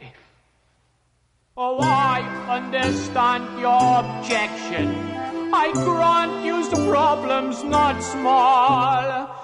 live. 0.00 0.20
Oh, 1.56 1.78
I 1.80 2.22
understand 2.48 3.58
your 3.58 4.00
objection. 4.00 4.94
I 5.52 5.72
grant 5.72 6.44
you 6.44 6.62
the 6.68 6.90
problem's 6.90 7.64
not 7.64 8.02
small. 8.02 9.34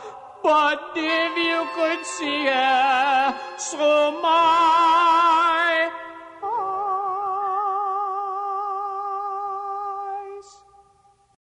But 0.42 0.92
if 0.94 1.36
you 1.38 1.66
could 1.74 2.04
see 2.04 2.44
her 2.44 3.34
through 3.56 4.20
my 4.20 6.03